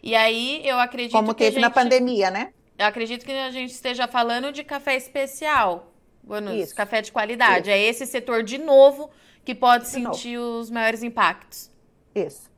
E 0.03 0.15
aí 0.15 0.61
eu 0.67 0.79
acredito 0.79 1.11
como 1.11 1.33
teve 1.33 1.59
na 1.59 1.67
gente- 1.67 1.75
pandemia, 1.75 2.31
né? 2.31 2.53
Eu 2.77 2.87
acredito 2.87 3.23
que 3.23 3.31
a 3.31 3.51
gente 3.51 3.69
esteja 3.71 4.07
falando 4.07 4.51
de 4.51 4.63
café 4.63 4.95
especial, 4.95 5.91
Bonus, 6.23 6.53
Isso. 6.55 6.75
café 6.75 7.01
de 7.01 7.11
qualidade. 7.11 7.69
É 7.69 7.77
esse 7.79 8.05
setor 8.07 8.41
de 8.43 8.57
novo 8.57 9.09
que 9.45 9.53
pode 9.55 9.89
De 9.91 9.99
novo. 9.99 10.15
sentir 10.15 10.37
os 10.37 10.69
maiores 10.71 11.01
impactos. 11.03 11.69
Isso. 12.15 12.49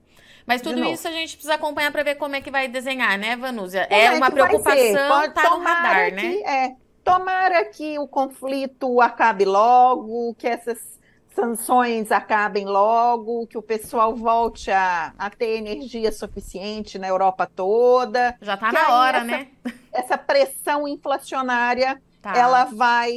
Mas 0.45 0.61
tudo 0.61 0.79
novo. 0.79 0.91
isso 0.93 1.07
a 1.07 1.11
gente 1.11 1.33
precisa 1.35 1.55
acompanhar 1.55 1.89
para 1.91 2.03
ver 2.03 2.15
como 2.15 2.35
é 2.35 2.41
que 2.41 2.51
vai 2.51 2.67
desenhar, 2.67 3.17
né, 3.17 3.35
Vanúzia? 3.37 3.87
Como 3.87 4.01
É 4.01 4.09
que 4.09 4.15
uma 4.15 4.31
preocupação, 4.31 5.07
Pode- 5.09 5.33
tá 5.33 5.49
no 5.49 5.59
radar, 5.63 6.13
né? 6.13 6.21
que- 6.21 6.43
é, 6.45 6.75
tomara 7.03 7.65
que 7.65 7.97
o 7.99 8.07
conflito 8.07 9.01
acabe 9.01 9.45
logo, 9.45 10.33
que 10.35 10.47
essas 10.47 10.99
sanções 11.35 12.11
acabem 12.11 12.65
logo, 12.65 13.47
que 13.47 13.57
o 13.57 13.61
pessoal 13.61 14.15
volte 14.15 14.69
a, 14.69 15.13
a 15.17 15.29
ter 15.29 15.57
energia 15.57 16.11
suficiente 16.11 16.99
na 16.99 17.07
Europa 17.07 17.49
toda. 17.55 18.35
Já 18.41 18.55
tá 18.55 18.67
Que 18.67 18.73
na 18.73 18.95
hora, 18.95 19.17
essa- 19.17 19.25
né? 19.27 19.47
Essa 19.91 20.17
pressão 20.17 20.87
inflacionária, 20.87 22.01
Tá. 22.21 22.37
ela 22.37 22.63
vai, 22.65 23.11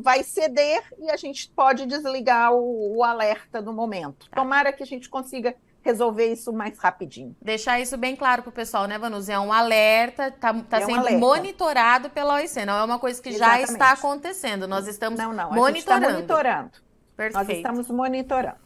vai 0.00 0.24
ceder 0.24 0.82
e 0.98 1.08
a 1.10 1.16
gente 1.16 1.48
pode 1.50 1.86
desligar 1.86 2.52
o, 2.52 2.96
o 2.96 3.04
alerta 3.04 3.62
no 3.62 3.72
momento. 3.72 4.28
Tá. 4.28 4.36
Tomara 4.42 4.72
que 4.72 4.82
a 4.82 4.86
gente 4.86 5.08
consiga 5.08 5.54
resolver 5.86 6.32
isso 6.32 6.52
mais 6.52 6.78
rapidinho. 6.78 7.34
Deixar 7.40 7.80
isso 7.80 7.96
bem 7.96 8.14
claro 8.14 8.42
pro 8.42 8.52
pessoal, 8.52 8.86
né, 8.86 8.98
Vanúzia? 8.98 9.34
É 9.34 9.38
um 9.38 9.52
alerta, 9.52 10.30
tá, 10.30 10.52
tá 10.52 10.80
É 10.80 10.84
um 10.84 10.86
sendo 10.86 10.98
alerta. 11.00 11.18
monitorado 11.18 12.10
pela 12.10 12.34
OIC, 12.34 12.64
não 12.66 12.76
é 12.78 12.84
uma 12.84 12.98
coisa 12.98 13.22
que 13.22 13.30
já 13.32 13.58
Exatamente. 13.58 13.70
está 13.72 13.92
acontecendo. 13.92 14.68
Nós 14.68 14.86
estamos 14.86 15.18
Não, 15.18 15.32
não, 15.32 15.52
a 15.64 15.68
gente 15.68 15.78
está 15.78 15.94
monitorando. 15.98 16.12
monitorando. 16.14 16.70
Nós 16.72 17.32
Perfeito. 17.32 17.52
estamos 17.52 17.88
monitorando. 17.88 18.56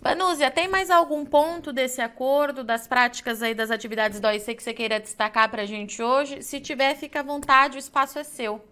Vanúzia, 0.00 0.50
tem 0.50 0.68
mais 0.68 0.90
algum 0.90 1.24
ponto 1.24 1.72
desse 1.72 2.02
acordo, 2.02 2.62
das 2.62 2.86
práticas 2.86 3.42
aí 3.42 3.54
das 3.54 3.70
atividades 3.70 4.20
da 4.20 4.28
OIC 4.28 4.54
que 4.54 4.62
você 4.62 4.74
queira 4.74 5.00
destacar 5.00 5.48
para 5.50 5.62
a 5.62 5.66
gente 5.66 6.02
hoje? 6.02 6.42
Se 6.42 6.60
tiver, 6.60 6.94
fica 6.96 7.20
à 7.20 7.22
vontade, 7.22 7.76
o 7.76 7.78
espaço 7.78 8.18
é 8.18 8.24
seu. 8.24 8.62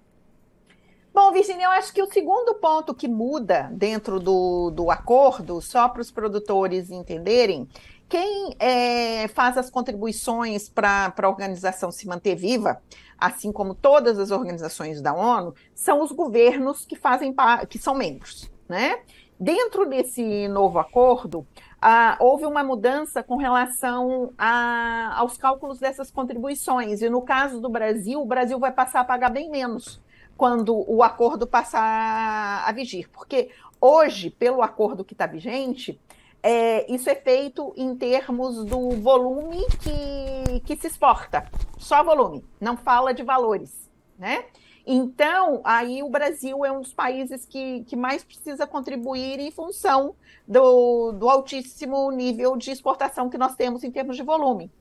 Bom, 1.15 1.31
Virginia, 1.31 1.67
eu 1.67 1.71
acho 1.73 1.93
que 1.93 2.03
o 2.03 2.11
segundo 2.11 2.55
ponto 2.55 2.95
que 2.95 3.07
muda 3.07 3.69
dentro 3.75 4.19
do, 4.19 4.71
do 4.71 4.91
acordo, 4.91 5.61
só 5.61 5.87
para 5.87 6.01
os 6.01 6.11
produtores 6.11 6.91
entenderem, 6.91 7.69
quem 8.09 8.57
é, 8.59 9.29
faz 9.29 9.59
as 9.59 9.69
contribuições 9.69 10.71
para 10.71 11.13
a 11.15 11.29
organização 11.29 11.91
se 11.91 12.09
manter 12.09 12.35
viva, 12.35 12.81
assim 13.19 13.53
como 13.53 13.75
todas 13.75 14.19
as 14.19 14.31
organizações 14.31 15.03
da 15.03 15.13
ONU, 15.13 15.55
são 15.75 16.03
os 16.03 16.13
governos 16.13 16.87
que 16.87 16.97
fazem 16.97 17.35
que 17.69 17.79
são 17.79 17.95
membros, 17.95 18.51
né? 18.67 19.01
Dentro 19.39 19.85
desse 19.87 20.49
novo 20.49 20.79
acordo, 20.79 21.47
ah, 21.81 22.17
houve 22.21 22.47
uma 22.47 22.63
mudança 22.65 23.23
com 23.23 23.37
relação 23.37 24.33
a- 24.39 25.15
aos 25.19 25.37
cálculos 25.37 25.79
dessas 25.79 26.11
contribuições. 26.11 27.03
E 27.03 27.11
no 27.11 27.21
caso 27.23 27.61
do 27.61 27.69
Brasil, 27.69 28.21
o 28.21 28.27
Brasil 28.27 28.59
vai 28.59 28.73
passar 28.73 29.01
a 29.01 29.05
pagar 29.05 29.31
bem 29.31 29.51
menos 29.51 30.01
quando 30.43 30.75
o 30.91 31.05
acordo 31.05 31.47
passar 31.47 32.65
a 32.67 32.73
vigir. 32.73 33.09
Porque 33.11 33.51
hoje, 33.81 34.29
pelo 34.29 34.61
acordo 34.61 35.05
que 35.05 35.15
está 35.15 35.25
vigente, 35.25 36.01
é, 36.43 36.93
isso 36.93 37.09
é 37.09 37.15
feito 37.15 37.73
em 37.77 37.95
termos 37.95 38.65
do 38.65 38.91
volume 38.91 39.65
que, 39.81 40.59
que 40.63 40.75
se 40.75 40.89
exporta. 40.89 41.49
Só 41.79 42.03
volume, 42.03 42.45
não 42.61 42.77
fala 42.77 43.15
de 43.15 43.23
valores, 43.23 43.89
né? 44.19 44.47
Então, 44.85 45.61
aí 45.63 46.03
o 46.03 46.09
Brasil 46.09 46.65
é 46.65 46.73
um 46.73 46.81
dos 46.81 46.93
países 46.93 47.47
que, 47.47 47.85
que 47.85 47.95
mais 47.95 48.25
precisa 48.25 48.67
contribuir 48.67 49.39
em 49.39 49.53
função 49.53 50.17
do, 50.45 51.13
do 51.13 51.31
altíssimo 51.31 52.11
nível 52.11 52.57
de 52.57 52.73
exportação 52.73 53.31
que 53.31 53.39
nós 53.39 53.55
temos 53.55 53.85
em 53.85 53.93
termos 53.93 54.17
de 54.17 54.25
volume. 54.25 54.73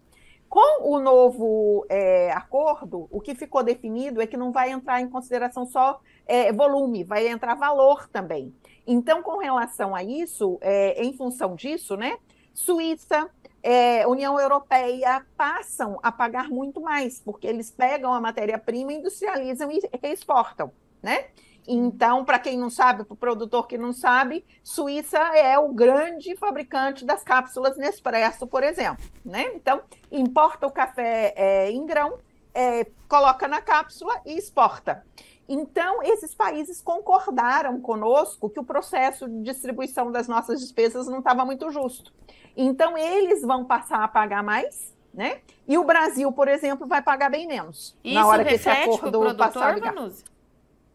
Com 0.52 0.84
o 0.84 1.00
novo 1.00 1.86
é, 1.88 2.30
acordo, 2.34 3.08
o 3.10 3.22
que 3.22 3.34
ficou 3.34 3.64
definido 3.64 4.22
é 4.22 4.28
que 4.28 4.36
não 4.36 4.52
vai 4.52 4.70
entrar 4.70 5.00
em 5.00 5.10
consideração 5.10 5.66
só 5.66 6.02
é, 6.28 6.52
volume, 6.52 7.06
vai 7.06 7.26
entrar 7.30 7.56
valor 7.56 8.10
também. 8.10 8.54
Então, 8.86 9.24
com 9.24 9.38
relação 9.38 9.96
a 9.96 10.04
isso, 10.04 10.58
é, 10.60 11.02
em 11.02 11.14
função 11.14 11.56
disso, 11.56 11.96
né, 11.96 12.18
Suíça, 12.54 13.30
é, 13.64 14.06
União 14.06 14.38
Europeia 14.38 15.26
passam 15.38 15.98
a 16.04 16.12
pagar 16.12 16.50
muito 16.50 16.82
mais, 16.82 17.22
porque 17.22 17.48
eles 17.48 17.72
pegam 17.72 18.12
a 18.12 18.20
matéria-prima, 18.20 18.92
industrializam 18.92 19.72
e 19.72 19.80
exportam, 20.04 20.70
né? 21.02 21.28
Então, 21.68 22.26
para 22.26 22.40
quem 22.40 22.58
não 22.58 22.70
sabe, 22.70 23.04
para 23.04 23.14
o 23.14 23.18
produtor 23.18 23.68
que 23.68 23.78
não 23.78 23.94
sabe, 23.94 24.44
Suíça 24.64 25.20
é 25.20 25.58
o 25.60 25.70
grande 25.70 26.36
fabricante 26.36 27.06
das 27.06 27.24
cápsulas 27.24 27.78
Nespresso, 27.78 28.48
por 28.48 28.64
exemplo, 28.64 29.04
né? 29.24 29.52
Então, 29.54 29.82
importa 30.12 30.66
o 30.66 30.72
café 30.72 31.34
é, 31.36 31.72
em 31.72 31.86
grão, 31.86 32.18
é, 32.54 32.86
coloca 33.08 33.48
na 33.48 33.62
cápsula 33.62 34.20
e 34.26 34.38
exporta. 34.38 35.06
Então, 35.48 36.02
esses 36.04 36.34
países 36.34 36.82
concordaram 36.82 37.80
conosco 37.80 38.50
que 38.50 38.60
o 38.60 38.64
processo 38.64 39.28
de 39.28 39.42
distribuição 39.44 40.12
das 40.12 40.28
nossas 40.28 40.60
despesas 40.62 41.08
não 41.08 41.20
estava 41.20 41.46
muito 41.46 41.70
justo. 41.72 42.14
Então, 42.56 42.98
eles 42.98 43.42
vão 43.42 43.66
passar 43.66 44.04
a 44.04 44.08
pagar 44.08 44.44
mais, 44.44 44.96
né? 45.14 45.42
E 45.68 45.78
o 45.78 45.84
Brasil, 45.84 46.32
por 46.32 46.48
exemplo, 46.48 46.88
vai 46.88 47.02
pagar 47.02 47.30
bem 47.30 47.48
menos 47.48 47.96
Isso 48.04 48.16
na 48.16 48.28
hora 48.28 48.46
que 48.46 48.54
esse 48.54 48.68
reflete 48.68 49.00
pro 49.00 49.10
acordo 49.10 49.20
produtor, 49.20 49.48
passar? 49.54 50.31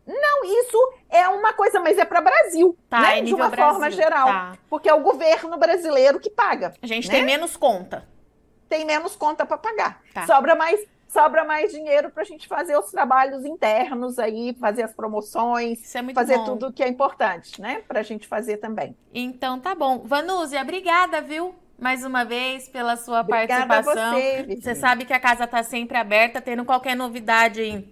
Não, 0.07 0.45
isso 0.45 0.92
é 1.11 1.29
uma 1.29 1.53
coisa, 1.53 1.81
mas 1.81 1.99
é 1.99 2.05
para 2.05 2.21
Brasil, 2.21 2.77
Tá, 2.88 3.01
né? 3.01 3.19
é 3.19 3.23
de 3.23 3.35
uma 3.35 3.49
Brasil, 3.49 3.73
forma 3.73 3.90
geral, 3.90 4.27
tá. 4.29 4.53
porque 4.71 4.88
é 4.88 4.95
o 4.95 5.01
governo 5.01 5.57
brasileiro 5.59 6.21
que 6.21 6.31
paga, 6.31 6.73
A 6.81 6.87
gente 6.87 7.09
né? 7.09 7.14
tem 7.14 7.25
menos 7.25 7.57
conta. 7.57 8.07
tem 8.69 8.85
menos 8.85 9.16
conta 9.16 9.45
para 9.45 9.59
pagar, 9.59 10.01
Tá. 10.14 10.25
sobra 10.27 10.55
mais, 10.55 10.81
sobra 11.09 11.45
mais 11.45 11.73
dinheiro 11.73 12.11
para 12.11 12.23
a 12.23 12.27
gente 12.27 12.47
fazer 12.47 12.77
os 12.79 12.90
trabalhos 12.90 13.45
internos 13.45 14.19
aí, 14.19 14.55
fazer 14.61 14.83
as 14.85 14.92
promoções, 14.92 15.81
Isso 15.83 15.99
é 15.99 16.03
muito 16.03 16.14
fazer 16.14 16.37
bom. 16.38 16.45
tudo 16.45 16.73
que 16.73 16.83
é 16.83 16.88
importante, 16.88 17.61
né? 17.61 17.83
Para 17.88 18.01
a 18.01 18.03
gente 18.05 18.29
fazer 18.29 18.59
também. 18.59 18.97
Então 19.12 19.59
tá 19.59 19.75
bom. 19.75 20.03
Vanúzia, 20.05 20.61
obrigada, 20.62 21.21
viu? 21.21 21.55
Mais 21.79 22.05
uma 22.05 22.25
vez 22.25 22.69
pela 22.69 22.97
sua 22.97 23.21
Obrigada 23.21 23.64
a 23.64 23.66
participação. 23.66 24.12
você. 24.14 24.57
Você 24.61 24.75
sabe 24.75 25.05
que 25.05 25.12
a 25.12 25.21
casa 25.21 25.47
tá 25.47 25.62
sempre 25.62 25.99
aberta, 25.99 26.40
tendo 26.40 26.64
qualquer 26.64 26.97
novidade 26.97 27.87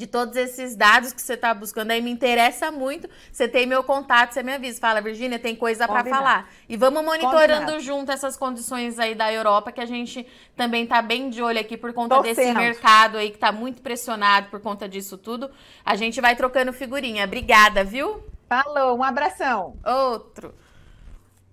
de 0.00 0.06
todos 0.06 0.34
esses 0.34 0.74
dados 0.74 1.12
que 1.12 1.20
você 1.20 1.36
tá 1.36 1.52
buscando 1.52 1.90
aí, 1.90 2.00
me 2.00 2.10
interessa 2.10 2.70
muito. 2.70 3.06
Você 3.30 3.46
tem 3.46 3.66
meu 3.66 3.84
contato, 3.84 4.32
você 4.32 4.42
me 4.42 4.54
avisa. 4.54 4.80
Fala, 4.80 5.02
Virgínia, 5.02 5.38
tem 5.38 5.54
coisa 5.54 5.86
para 5.86 6.02
falar. 6.02 6.50
E 6.66 6.74
vamos 6.74 7.04
monitorando 7.04 7.66
Combinado. 7.66 7.80
junto 7.80 8.10
essas 8.10 8.34
condições 8.34 8.98
aí 8.98 9.14
da 9.14 9.30
Europa, 9.30 9.70
que 9.70 9.80
a 9.80 9.84
gente 9.84 10.26
também 10.56 10.86
tá 10.86 11.02
bem 11.02 11.28
de 11.28 11.42
olho 11.42 11.60
aqui 11.60 11.76
por 11.76 11.92
conta 11.92 12.18
desse 12.22 12.36
Torcendo. 12.36 12.56
mercado 12.56 13.18
aí 13.18 13.30
que 13.30 13.36
tá 13.36 13.52
muito 13.52 13.82
pressionado 13.82 14.48
por 14.48 14.60
conta 14.60 14.88
disso 14.88 15.18
tudo. 15.18 15.50
A 15.84 15.94
gente 15.96 16.18
vai 16.18 16.34
trocando 16.34 16.72
figurinha. 16.72 17.24
Obrigada, 17.24 17.84
viu? 17.84 18.24
Falou, 18.48 18.96
um 18.96 19.04
abração. 19.04 19.76
Outro. 19.84 20.54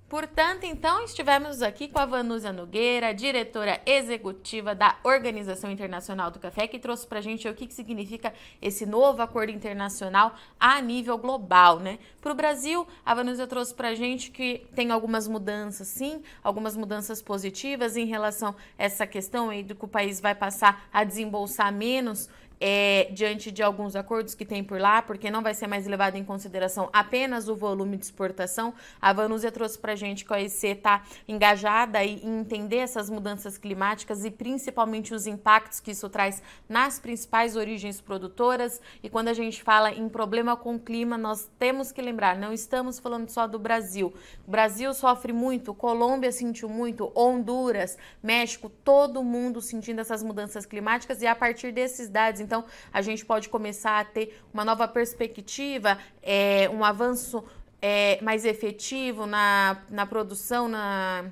Portanto, 0.10 0.64
então, 0.64 1.04
estivemos 1.04 1.62
aqui 1.62 1.90
com 1.90 2.00
a 2.00 2.06
Vanúzia 2.06 2.54
Nogueira, 2.54 3.14
diretora 3.14 3.82
executiva 3.86 4.74
da 4.74 4.96
Organização 5.04 5.70
Internacional 5.70 6.32
do 6.32 6.40
Café, 6.40 6.66
que 6.66 6.80
trouxe 6.80 7.06
pra 7.06 7.20
gente 7.20 7.46
o 7.46 7.54
que, 7.54 7.68
que 7.68 7.74
significa 7.74 8.34
esse 8.62 8.86
novo 8.86 9.22
acordo 9.22 9.52
internacional 9.52 10.34
a 10.58 10.80
nível 10.80 11.18
global, 11.18 11.82
né? 11.82 12.00
Para 12.22 12.32
o 12.32 12.36
Brasil, 12.36 12.88
a 13.06 13.14
Vanúzia 13.14 13.46
trouxe 13.48 13.74
pra 13.74 13.96
gente 13.96 14.32
que 14.32 14.66
tem 14.74 14.92
algumas 14.92 15.28
mudanças, 15.28 15.90
sim, 15.90 16.24
algumas 16.42 16.78
mudanças 16.78 17.22
positivas 17.22 17.98
em 17.98 18.06
relação 18.06 18.56
a 18.80 18.84
essa 18.86 19.06
questão 19.06 19.50
aí 19.50 19.62
do 19.62 19.76
que 19.76 19.84
o 19.84 19.90
país 19.90 20.22
vai 20.22 20.34
passar 20.34 20.88
a 20.94 21.04
desembolsar 21.04 21.74
menos 21.74 22.30
é, 22.60 23.08
diante 23.12 23.52
de 23.52 23.62
alguns 23.62 23.96
acordos 23.96 24.34
que 24.34 24.46
tem 24.46 24.64
por 24.64 24.80
lá, 24.80 25.02
porque 25.02 25.30
não 25.30 25.42
vai 25.42 25.54
ser 25.54 25.68
mais 25.68 25.86
levado 25.86 26.16
em 26.16 26.24
consideração 26.24 26.90
apenas 26.92 27.48
o 27.48 27.56
volume 27.56 27.98
de 27.98 28.06
exportação. 28.06 28.74
A 29.02 29.14
Vanúzia 29.14 29.52
trouxe 29.52 29.78
para 29.78 29.96
gente 29.96 30.26
que 30.26 30.34
a 30.34 30.38
OEC 30.38 30.68
está 30.68 31.04
engajada 31.28 32.04
em 32.04 32.40
entender 32.40 32.78
essas 32.78 33.10
mudanças 33.10 33.58
climáticas 33.58 34.26
e 34.26 34.32
principalmente 34.32 35.14
os 35.14 35.28
impactos 35.28 35.80
que 35.80 35.92
isso 35.92 36.10
traz 36.10 36.42
nas 36.68 37.00
principais 37.00 37.56
origens 37.56 38.02
produtoras. 38.02 38.82
E 39.04 39.10
quando 39.10 39.28
a 39.28 39.34
gente 39.34 39.62
fala 39.62 39.92
em 39.92 40.10
problema 40.10 40.56
com 40.56 40.76
o 40.76 40.80
clima, 40.80 41.18
nós 41.18 41.50
temos 41.60 41.92
que 41.92 42.02
lembrar, 42.02 42.38
não 42.38 42.54
estamos 42.54 43.00
falando 43.00 43.30
só 43.30 43.48
do 43.48 43.60
Brasil. 43.60 44.14
O 44.48 44.52
Brasil 44.52 44.94
sofre 44.94 45.34
muito, 45.34 45.74
Colômbia 45.74 46.32
sentiu 46.32 46.70
muito, 46.70 47.12
Honduras, 47.16 47.98
México, 48.22 48.70
todo 48.70 49.24
mundo 49.24 49.62
sentindo 49.62 50.02
essas 50.02 50.24
mudanças 50.24 50.66
climáticas 50.66 51.22
e 51.22 51.28
a 51.28 51.36
partir 51.36 51.72
desses 51.72 52.10
dados 52.10 52.42
então, 52.48 52.64
a 52.94 53.02
gente 53.02 53.26
pode 53.26 53.50
começar 53.50 54.00
a 54.00 54.06
ter 54.06 54.42
uma 54.54 54.64
nova 54.64 54.88
perspectiva, 54.88 55.98
é, 56.24 56.70
um 56.70 56.82
avanço 56.84 57.44
é, 57.82 58.20
mais 58.22 58.46
efetivo 58.46 59.26
na, 59.26 59.82
na 59.90 60.06
produção, 60.06 60.70
na 60.70 61.26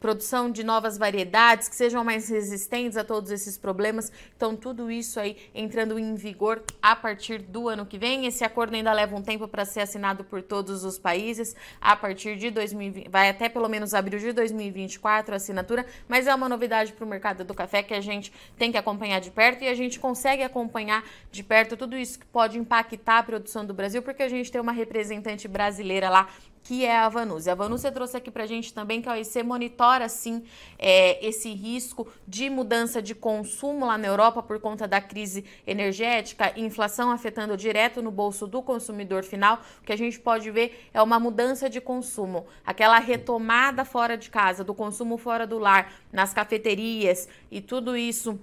produção 0.00 0.50
de 0.50 0.62
novas 0.62 0.98
variedades 0.98 1.68
que 1.68 1.74
sejam 1.74 2.04
mais 2.04 2.28
resistentes 2.28 2.96
a 2.96 3.04
todos 3.04 3.30
esses 3.30 3.56
problemas. 3.56 4.12
Então, 4.36 4.54
tudo 4.54 4.90
isso 4.90 5.18
aí 5.18 5.36
entrando 5.54 5.98
em 5.98 6.14
vigor 6.14 6.62
a 6.82 6.94
partir 6.94 7.38
do 7.38 7.68
ano 7.68 7.86
que 7.86 7.98
vem. 7.98 8.26
Esse 8.26 8.44
acordo 8.44 8.74
ainda 8.74 8.92
leva 8.92 9.16
um 9.16 9.22
tempo 9.22 9.48
para 9.48 9.64
ser 9.64 9.80
assinado 9.80 10.24
por 10.24 10.42
todos 10.42 10.84
os 10.84 10.98
países, 10.98 11.56
a 11.80 11.96
partir 11.96 12.36
de 12.36 12.50
2020, 12.50 13.08
vai 13.08 13.28
até 13.28 13.48
pelo 13.48 13.68
menos 13.68 13.94
abril 13.94 14.18
de 14.18 14.32
2024 14.32 15.32
a 15.32 15.36
assinatura, 15.36 15.86
mas 16.06 16.26
é 16.26 16.34
uma 16.34 16.48
novidade 16.48 16.92
para 16.92 17.04
o 17.04 17.08
mercado 17.08 17.44
do 17.44 17.54
café 17.54 17.82
que 17.82 17.94
a 17.94 18.00
gente 18.00 18.32
tem 18.56 18.70
que 18.70 18.78
acompanhar 18.78 19.20
de 19.20 19.30
perto 19.30 19.62
e 19.64 19.68
a 19.68 19.74
gente 19.74 19.98
consegue 19.98 20.42
acompanhar 20.42 21.04
de 21.30 21.42
perto 21.42 21.76
tudo 21.76 21.96
isso 21.96 22.18
que 22.18 22.26
pode 22.26 22.58
impactar 22.58 23.18
a 23.18 23.22
produção 23.22 23.64
do 23.64 23.74
Brasil, 23.74 24.02
porque 24.02 24.22
a 24.22 24.28
gente 24.28 24.50
tem 24.50 24.60
uma 24.60 24.72
representante 24.72 25.48
brasileira 25.48 26.08
lá 26.08 26.28
que 26.68 26.84
é 26.84 26.98
a 26.98 27.08
Vanúzia. 27.08 27.52
A 27.52 27.56
Vanúzia 27.56 27.90
trouxe 27.90 28.18
aqui 28.18 28.30
para 28.30 28.44
a 28.44 28.46
gente 28.46 28.74
também 28.74 29.00
que 29.00 29.08
a 29.08 29.12
OEC 29.12 29.42
monitora, 29.42 30.06
sim, 30.06 30.44
é, 30.78 31.26
esse 31.26 31.50
risco 31.50 32.06
de 32.26 32.50
mudança 32.50 33.00
de 33.00 33.14
consumo 33.14 33.86
lá 33.86 33.96
na 33.96 34.06
Europa 34.06 34.42
por 34.42 34.60
conta 34.60 34.86
da 34.86 35.00
crise 35.00 35.46
energética, 35.66 36.52
inflação 36.58 37.10
afetando 37.10 37.56
direto 37.56 38.02
no 38.02 38.10
bolso 38.10 38.46
do 38.46 38.60
consumidor 38.60 39.24
final. 39.24 39.62
O 39.80 39.86
que 39.86 39.94
a 39.94 39.96
gente 39.96 40.20
pode 40.20 40.50
ver 40.50 40.86
é 40.92 41.00
uma 41.00 41.18
mudança 41.18 41.70
de 41.70 41.80
consumo, 41.80 42.44
aquela 42.66 42.98
retomada 42.98 43.82
fora 43.82 44.14
de 44.14 44.28
casa, 44.28 44.62
do 44.62 44.74
consumo 44.74 45.16
fora 45.16 45.46
do 45.46 45.58
lar, 45.58 45.90
nas 46.12 46.34
cafeterias 46.34 47.30
e 47.50 47.62
tudo 47.62 47.96
isso 47.96 48.38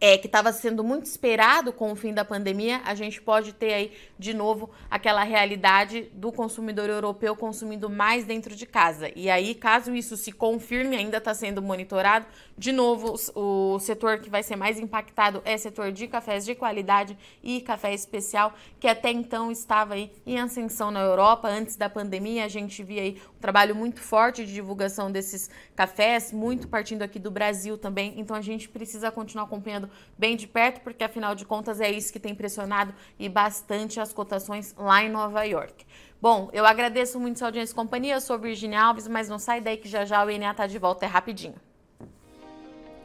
é, 0.00 0.16
que 0.16 0.26
estava 0.26 0.52
sendo 0.52 0.82
muito 0.82 1.04
esperado 1.04 1.72
com 1.72 1.92
o 1.92 1.96
fim 1.96 2.14
da 2.14 2.24
pandemia, 2.24 2.80
a 2.84 2.94
gente 2.94 3.20
pode 3.20 3.52
ter 3.52 3.74
aí 3.74 3.92
de 4.18 4.32
novo 4.32 4.70
aquela 4.90 5.22
realidade 5.22 6.10
do 6.14 6.32
consumidor 6.32 6.88
europeu 6.88 7.36
consumindo 7.36 7.90
mais 7.90 8.24
dentro 8.24 8.56
de 8.56 8.64
casa. 8.64 9.10
E 9.14 9.28
aí, 9.28 9.54
caso 9.54 9.94
isso 9.94 10.16
se 10.16 10.32
confirme, 10.32 10.96
ainda 10.96 11.18
está 11.18 11.34
sendo 11.34 11.60
monitorado, 11.60 12.26
de 12.60 12.72
novo, 12.72 13.14
o 13.34 13.78
setor 13.78 14.18
que 14.18 14.28
vai 14.28 14.42
ser 14.42 14.54
mais 14.54 14.78
impactado 14.78 15.40
é 15.46 15.56
setor 15.56 15.90
de 15.92 16.06
cafés 16.06 16.44
de 16.44 16.54
qualidade 16.54 17.16
e 17.42 17.62
café 17.62 17.94
especial, 17.94 18.52
que 18.78 18.86
até 18.86 19.10
então 19.10 19.50
estava 19.50 19.94
aí 19.94 20.12
em 20.26 20.38
ascensão 20.38 20.90
na 20.90 21.00
Europa. 21.00 21.48
Antes 21.48 21.76
da 21.76 21.88
pandemia, 21.88 22.44
a 22.44 22.48
gente 22.48 22.82
via 22.82 23.00
aí 23.00 23.22
um 23.34 23.40
trabalho 23.40 23.74
muito 23.74 24.00
forte 24.00 24.44
de 24.44 24.52
divulgação 24.52 25.10
desses 25.10 25.48
cafés, 25.74 26.32
muito 26.32 26.68
partindo 26.68 27.00
aqui 27.00 27.18
do 27.18 27.30
Brasil 27.30 27.78
também. 27.78 28.20
Então, 28.20 28.36
a 28.36 28.42
gente 28.42 28.68
precisa 28.68 29.10
continuar 29.10 29.46
bem 30.18 30.36
de 30.36 30.46
perto, 30.46 30.80
porque 30.80 31.04
afinal 31.04 31.34
de 31.34 31.44
contas 31.44 31.80
é 31.80 31.90
isso 31.90 32.12
que 32.12 32.20
tem 32.20 32.34
pressionado 32.34 32.94
e 33.18 33.28
bastante 33.28 34.00
as 34.00 34.12
cotações 34.12 34.74
lá 34.76 35.02
em 35.02 35.08
Nova 35.08 35.44
York. 35.44 35.84
Bom, 36.20 36.50
eu 36.52 36.66
agradeço 36.66 37.18
muito 37.18 37.38
sua 37.38 37.48
audiência 37.48 37.72
e 37.72 37.76
companhia, 37.76 38.14
eu 38.14 38.20
sou 38.20 38.38
Virginia 38.38 38.82
Alves, 38.82 39.08
mas 39.08 39.28
não 39.28 39.38
sai 39.38 39.60
daí 39.60 39.78
que 39.78 39.88
já 39.88 40.04
já 40.04 40.24
o 40.24 40.30
INA 40.30 40.52
tá 40.52 40.66
de 40.66 40.78
volta, 40.78 41.06
é 41.06 41.08
rapidinho. 41.08 41.54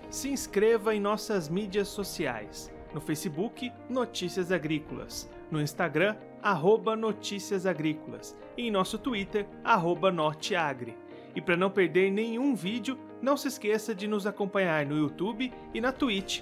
Se 0.09 0.29
inscreva 0.29 0.93
em 0.93 0.99
nossas 0.99 1.49
mídias 1.49 1.87
sociais. 1.87 2.71
No 2.93 3.01
Facebook, 3.01 3.71
Notícias 3.89 4.51
Agrícolas. 4.51 5.29
No 5.51 5.61
Instagram, 5.61 6.15
arroba 6.41 6.95
Notícias 6.95 7.65
Agrícolas. 7.65 8.37
E 8.57 8.67
em 8.67 8.71
nosso 8.71 8.97
Twitter, 8.97 9.47
arroba 9.63 10.11
Norteagri. 10.11 10.95
E 11.35 11.41
para 11.41 11.57
não 11.57 11.69
perder 11.69 12.11
nenhum 12.11 12.55
vídeo, 12.55 12.97
não 13.21 13.35
se 13.35 13.47
esqueça 13.47 13.93
de 13.93 14.07
nos 14.07 14.25
acompanhar 14.25 14.85
no 14.85 14.97
YouTube 14.97 15.51
e 15.73 15.81
na 15.81 15.91
Twitch 15.91 16.41